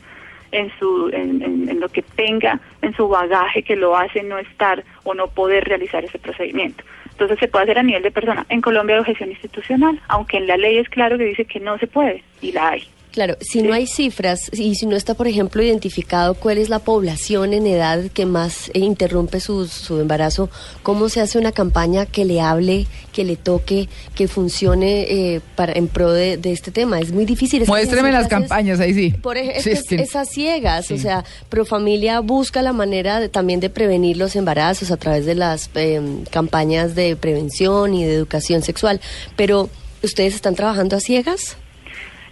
en, 0.51 0.71
su, 0.79 1.09
en, 1.13 1.41
en- 1.41 1.69
en 1.69 1.79
lo 1.79 1.89
que 1.89 2.01
tenga, 2.01 2.59
en 2.81 2.93
su 2.95 3.07
bagaje 3.07 3.63
que 3.63 3.75
lo 3.75 3.95
hace 3.97 4.23
no 4.23 4.37
estar 4.37 4.83
o 5.03 5.13
no 5.13 5.27
poder 5.27 5.65
realizar 5.65 6.03
ese 6.03 6.19
procedimiento. 6.19 6.83
Entonces 7.11 7.39
se 7.39 7.47
puede 7.47 7.63
hacer 7.63 7.79
a 7.79 7.83
nivel 7.83 8.03
de 8.03 8.11
persona. 8.11 8.45
En 8.49 8.61
Colombia 8.61 8.95
hay 8.95 9.01
objeción 9.01 9.29
institucional, 9.31 9.99
aunque 10.07 10.37
en 10.37 10.47
la 10.47 10.55
ley 10.57 10.77
es 10.77 10.87
claro 10.89 11.17
que 11.17 11.25
dice 11.25 11.45
que 11.45 11.59
no 11.59 11.77
se 11.77 11.87
puede, 11.87 12.23
y 12.41 12.51
la 12.53 12.69
hay. 12.69 12.83
Claro, 13.11 13.37
si 13.41 13.63
no 13.63 13.73
hay 13.73 13.87
cifras 13.87 14.51
y 14.53 14.75
si 14.75 14.85
no 14.85 14.95
está, 14.95 15.15
por 15.15 15.27
ejemplo, 15.27 15.63
identificado 15.63 16.35
cuál 16.35 16.59
es 16.59 16.69
la 16.69 16.77
población 16.77 17.53
en 17.53 17.65
edad 17.65 18.03
que 18.13 18.27
más 18.27 18.69
eh, 18.75 18.79
interrumpe 18.79 19.39
su, 19.39 19.67
su 19.67 19.99
embarazo, 19.99 20.49
¿cómo 20.83 21.09
se 21.09 21.19
hace 21.19 21.39
una 21.39 21.51
campaña 21.51 22.05
que 22.05 22.23
le 22.23 22.39
hable, 22.39 22.85
que 23.11 23.23
le 23.25 23.35
toque, 23.35 23.89
que 24.13 24.27
funcione 24.27 25.01
eh, 25.09 25.41
para 25.55 25.73
en 25.73 25.87
pro 25.87 26.11
de, 26.13 26.37
de 26.37 26.51
este 26.51 26.69
tema? 26.69 26.99
Es 26.99 27.11
muy 27.11 27.25
difícil. 27.25 27.65
Muéstreme 27.65 28.11
las 28.11 28.27
campañas, 28.27 28.79
ahí 28.79 28.93
sí. 28.93 29.09
Por 29.11 29.37
ejemplo, 29.37 29.63
Sí, 29.63 29.71
es, 29.71 29.79
es 29.79 29.85
que- 29.87 29.95
es 29.95 30.15
a 30.15 30.25
ciegas, 30.25 30.91
o 30.91 30.97
sea, 30.97 31.25
Profamilia 31.49 32.19
busca 32.19 32.61
la 32.61 32.73
manera 32.73 33.19
de- 33.19 33.27
también 33.29 33.59
de 33.59 33.71
prevenir 33.71 34.17
los 34.17 34.35
embarazos 34.35 34.91
a 34.91 34.97
través 34.97 35.25
de 35.25 35.33
las 35.33 35.71
eh, 35.73 35.99
campañas 36.29 36.93
de 36.93 37.15
prevención 37.15 37.95
y 37.95 38.05
de 38.05 38.13
educación 38.13 38.61
sexual, 38.61 39.01
pero 39.35 39.67
¿ustedes 40.03 40.35
están 40.35 40.53
trabajando 40.53 40.95
a 40.95 40.99
ciegas? 40.99 41.57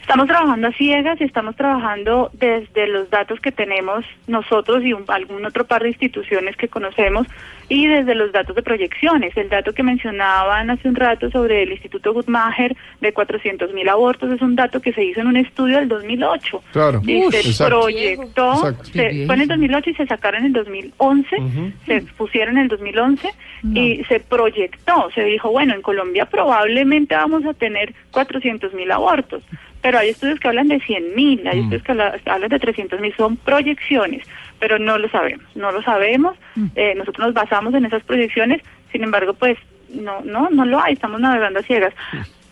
Estamos 0.08 0.28
trabajando 0.28 0.68
a 0.70 0.72
ciegas 0.72 1.20
y 1.20 1.26
estamos 1.26 1.58
trabajando 1.58 2.30
desde 2.32 2.88
los 2.88 3.10
datos 3.10 3.42
que 3.42 3.52
tenemos 3.52 4.06
nosotros 4.26 4.82
y 4.86 4.94
un- 4.94 5.04
algún 5.10 5.46
otro 5.46 5.66
par 5.66 5.84
de 5.84 5.90
instituciones 5.90 6.56
que 6.56 6.70
conocemos 6.70 7.28
y 7.70 7.86
desde 7.88 8.16
los 8.16 8.32
datos 8.32 8.56
de 8.56 8.62
proyecciones. 8.62 9.36
El 9.36 9.50
dato 9.50 9.74
que 9.74 9.84
mencionaban 9.84 10.70
hace 10.70 10.88
un 10.88 10.96
rato 10.96 11.30
sobre 11.32 11.64
el 11.64 11.72
Instituto 11.72 12.14
Guttmacher 12.14 12.76
de 13.02 13.12
400 13.14 13.74
mil 13.74 13.90
abortos 13.90 14.32
es 14.32 14.42
un 14.42 14.56
dato 14.56 14.82
que 14.82 14.94
se 14.94 15.04
hizo 15.04 15.20
en 15.22 15.28
un 15.28 15.38
estudio 15.38 15.78
del 15.78 15.90
2008. 15.90 16.64
Claro. 16.72 17.02
Y 17.06 17.24
se 17.32 17.40
exacto. 17.50 17.80
proyectó, 17.82 18.54
Exacto. 18.54 18.84
se, 18.86 19.26
fue 19.26 19.36
en 19.36 19.42
el 19.42 19.48
2008 19.50 19.90
y 19.90 19.94
se 19.96 20.06
sacaron 20.08 20.42
en 20.42 20.46
el 20.48 20.54
2011, 20.54 21.36
Ujú. 21.40 21.72
se 21.86 22.02
pusieron 22.18 22.58
en 22.58 22.64
el 22.64 22.68
2011 22.70 23.30
y 23.74 24.04
se 24.06 24.20
proyectó, 24.22 25.10
se 25.14 25.24
dijo, 25.24 25.52
bueno, 25.52 25.74
en 25.74 25.82
Colombia 25.82 26.26
probablemente 26.26 27.16
vamos 27.16 27.46
a 27.46 27.54
tener 27.54 27.94
400 28.12 28.74
mil 28.74 28.90
abortos, 28.92 29.44
pero 29.82 29.98
hay 30.00 30.10
estudios 30.10 30.40
que 30.40 30.48
hablan 30.48 30.68
de 30.70 30.80
100 30.80 31.16
mil, 31.16 31.46
hay 31.48 31.60
estudios 31.60 31.84
que 31.84 31.92
habla- 31.92 32.16
hablan 32.26 32.50
de 32.50 32.60
300 32.60 33.00
mil, 33.02 33.14
son 33.16 33.36
proyecciones, 33.38 34.24
pero 34.60 34.80
no 34.80 34.98
lo 34.98 35.10
sabemos, 35.10 35.46
no 35.56 35.72
lo 35.72 35.82
sabemos, 35.84 36.36
eh, 36.76 36.96
nosotros 36.96 37.28
nos 37.28 37.34
basamos 37.34 37.74
en 37.74 37.86
esas 37.86 38.04
proyecciones, 38.04 38.62
sin 38.92 39.04
embargo, 39.04 39.34
pues 39.34 39.58
no, 39.90 40.22
no, 40.22 40.50
no 40.50 40.66
lo 40.66 40.82
hay, 40.82 40.94
estamos 40.94 41.20
navegando 41.20 41.60
a 41.60 41.64
ciegas. 41.64 41.94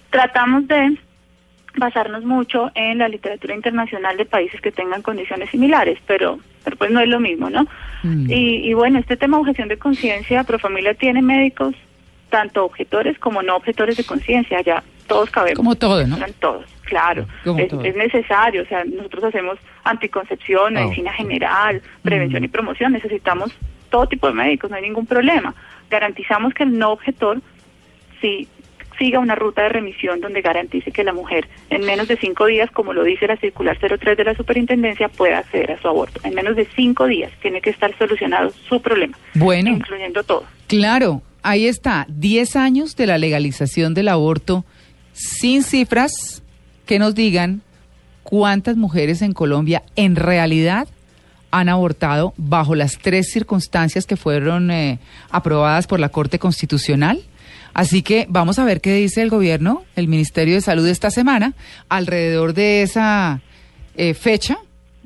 Tratamos 0.09 0.67
de 0.67 0.97
basarnos 1.77 2.23
mucho 2.23 2.71
en 2.75 2.99
la 2.99 3.09
literatura 3.09 3.53
internacional 3.53 4.15
de 4.17 4.25
países 4.25 4.61
que 4.61 4.71
tengan 4.71 5.01
condiciones 5.01 5.49
similares, 5.49 5.99
pero, 6.07 6.39
pero 6.63 6.77
pues 6.77 6.91
no 6.91 6.99
es 6.99 7.09
lo 7.09 7.19
mismo, 7.19 7.49
¿no? 7.49 7.67
Mm. 8.03 8.31
Y, 8.31 8.69
y 8.69 8.73
bueno, 8.73 8.99
este 8.99 9.17
tema 9.17 9.37
de 9.37 9.41
objeción 9.41 9.67
de 9.67 9.77
conciencia, 9.77 10.43
Profamilia 10.43 10.93
tiene 10.93 11.21
médicos, 11.21 11.75
tanto 12.29 12.65
objetores 12.65 13.19
como 13.19 13.41
no 13.41 13.55
objetores 13.55 13.97
de 13.97 14.03
conciencia, 14.03 14.61
ya 14.61 14.83
todos 15.07 15.29
cabemos. 15.29 15.57
Como 15.57 15.75
todo, 15.75 16.05
¿no? 16.07 16.17
Todos, 16.39 16.65
claro. 16.85 17.25
Es, 17.83 17.95
necesario, 17.95 18.63
o 18.63 18.65
sea, 18.65 18.83
nosotros 18.85 19.23
hacemos 19.25 19.57
anticoncepción, 19.83 20.77
Ah. 20.77 20.81
medicina 20.85 21.11
general, 21.13 21.81
prevención 22.01 22.43
y 22.43 22.47
promoción, 22.47 22.93
necesitamos 22.93 23.51
todo 23.89 24.07
tipo 24.07 24.27
de 24.27 24.33
médicos, 24.33 24.69
no 24.69 24.77
hay 24.77 24.83
ningún 24.83 25.05
problema. 25.05 25.53
Garantizamos 25.89 26.53
que 26.53 26.63
el 26.63 26.77
no 26.77 26.91
objetor 26.91 27.41
sí 28.21 28.47
siga 28.97 29.19
una 29.19 29.35
ruta 29.35 29.63
de 29.63 29.69
remisión 29.69 30.21
donde 30.21 30.41
garantice 30.41 30.91
que 30.91 31.03
la 31.03 31.11
mujer 31.11 31.49
en 31.69 31.85
menos 31.85 32.07
de 32.07 32.15
cinco 32.15 32.45
días, 32.45 32.71
como 32.71 32.93
lo 32.93 33.03
dice 33.03 33.27
la 33.27 33.35
circular 33.35 33.77
03 33.77 34.15
de 34.17 34.23
la 34.23 34.35
superintendencia, 34.35 35.09
pueda 35.09 35.39
acceder 35.39 35.73
a 35.73 35.81
su 35.81 35.87
aborto. 35.89 36.21
En 36.23 36.33
menos 36.33 36.55
de 36.55 36.65
cinco 36.75 37.05
días 37.05 37.31
tiene 37.41 37.59
que 37.59 37.71
estar 37.71 37.95
solucionado 37.97 38.51
su 38.69 38.81
problema, 38.81 39.17
Bueno, 39.33 39.69
incluyendo 39.71 40.23
todo. 40.23 40.45
claro, 40.67 41.21
ahí 41.43 41.67
está, 41.67 42.05
10 42.09 42.55
años 42.55 42.95
de 42.95 43.07
la 43.07 43.17
legalización 43.17 43.93
del 43.93 44.07
aborto 44.07 44.63
sin 45.11 45.61
cifras 45.63 46.41
que 46.85 46.99
nos 46.99 47.15
digan 47.15 47.61
cuántas 48.23 48.77
mujeres 48.77 49.21
en 49.21 49.33
Colombia 49.33 49.83
en 49.95 50.15
realidad 50.15 50.87
han 51.51 51.69
abortado 51.69 52.33
bajo 52.37 52.75
las 52.75 52.97
tres 52.97 53.29
circunstancias 53.31 54.05
que 54.05 54.17
fueron 54.17 54.71
eh, 54.71 54.99
aprobadas 55.29 55.87
por 55.87 55.99
la 55.99 56.09
Corte 56.09 56.37
Constitucional. 56.39 57.21
Así 57.73 58.01
que 58.01 58.25
vamos 58.29 58.57
a 58.59 58.65
ver 58.65 58.81
qué 58.81 58.93
dice 58.95 59.21
el 59.21 59.29
gobierno, 59.29 59.83
el 59.95 60.07
Ministerio 60.07 60.55
de 60.55 60.61
Salud 60.61 60.85
esta 60.87 61.11
semana, 61.11 61.53
alrededor 61.89 62.53
de 62.53 62.81
esa 62.83 63.41
eh, 63.95 64.13
fecha, 64.13 64.57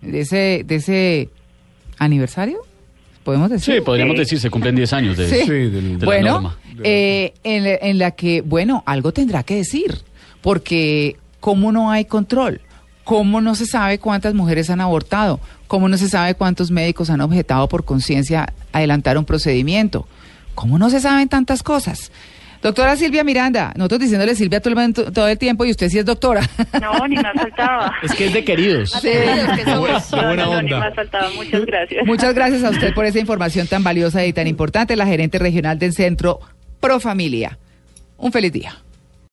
de 0.01 0.21
ese, 0.21 0.63
de 0.65 0.75
ese 0.75 1.29
aniversario, 1.97 2.59
podemos 3.23 3.49
decir. 3.49 3.75
Sí, 3.75 3.81
podríamos 3.81 4.17
decir, 4.17 4.39
se 4.39 4.49
cumplen 4.49 4.75
10 4.75 4.93
años 4.93 5.17
de, 5.17 5.29
Sí. 5.29 5.41
Sí, 5.41 5.49
del- 5.49 5.99
de 5.99 5.99
la 5.99 6.05
bueno, 6.05 6.31
norma. 6.33 6.57
eh, 6.83 7.33
en, 7.43 7.63
la- 7.63 7.75
en 7.81 7.97
la 7.97 8.11
que, 8.11 8.41
bueno, 8.41 8.83
algo 8.85 9.11
tendrá 9.11 9.43
que 9.43 9.55
decir, 9.55 9.99
porque 10.41 11.17
¿cómo 11.39 11.71
no 11.71 11.91
hay 11.91 12.05
control? 12.05 12.61
¿Cómo 13.03 13.41
no 13.41 13.55
se 13.55 13.65
sabe 13.65 13.97
cuántas 13.99 14.33
mujeres 14.33 14.69
han 14.69 14.81
abortado? 14.81 15.39
¿Cómo 15.67 15.89
no 15.89 15.97
se 15.97 16.09
sabe 16.09 16.35
cuántos 16.35 16.69
médicos 16.71 17.09
han 17.09 17.21
objetado 17.21 17.67
por 17.67 17.85
conciencia 17.85 18.53
adelantar 18.71 19.17
un 19.17 19.25
procedimiento? 19.25 20.07
¿Cómo 20.55 20.77
no 20.77 20.89
se 20.89 20.99
saben 20.99 21.27
tantas 21.29 21.63
cosas? 21.63 22.11
Doctora 22.61 22.97
Silvia 22.97 23.23
Miranda, 23.23 23.71
nosotros 23.77 24.01
diciéndole 24.01 24.35
Silvia 24.35 24.59
todo 24.59 24.69
el, 24.71 24.75
momento- 24.75 25.11
todo 25.13 25.27
el 25.29 25.37
tiempo 25.37 25.63
y 25.63 25.71
usted 25.71 25.87
sí 25.89 25.97
es 25.97 26.05
doctora. 26.05 26.41
No, 26.81 27.07
ni 27.07 27.15
más 27.15 27.33
faltaba. 27.33 27.95
Es 28.03 28.13
que 28.13 28.25
es 28.25 28.33
de 28.33 28.43
queridos. 28.43 28.91
Sí. 29.01 29.07
No, 29.65 29.79
buena 29.79 29.99
no, 30.11 30.35
no, 30.35 30.61
ni 30.61 30.73
onda. 30.73 30.79
más 30.79 30.93
faltaba. 30.95 31.29
Muchas 31.35 31.65
gracias. 31.65 32.05
Muchas 32.05 32.33
gracias 32.35 32.63
a 32.65 32.69
usted 32.71 32.93
por 32.93 33.05
esa 33.05 33.19
información 33.19 33.65
tan 33.67 33.81
valiosa 33.83 34.25
y 34.25 34.33
tan 34.33 34.45
importante, 34.47 34.95
la 34.97 35.05
gerente 35.05 35.39
regional 35.39 35.79
del 35.79 35.93
Centro 35.93 36.41
Pro 36.81 36.99
Familia. 36.99 37.57
Un 38.17 38.31
feliz 38.33 38.51
día. 38.51 38.75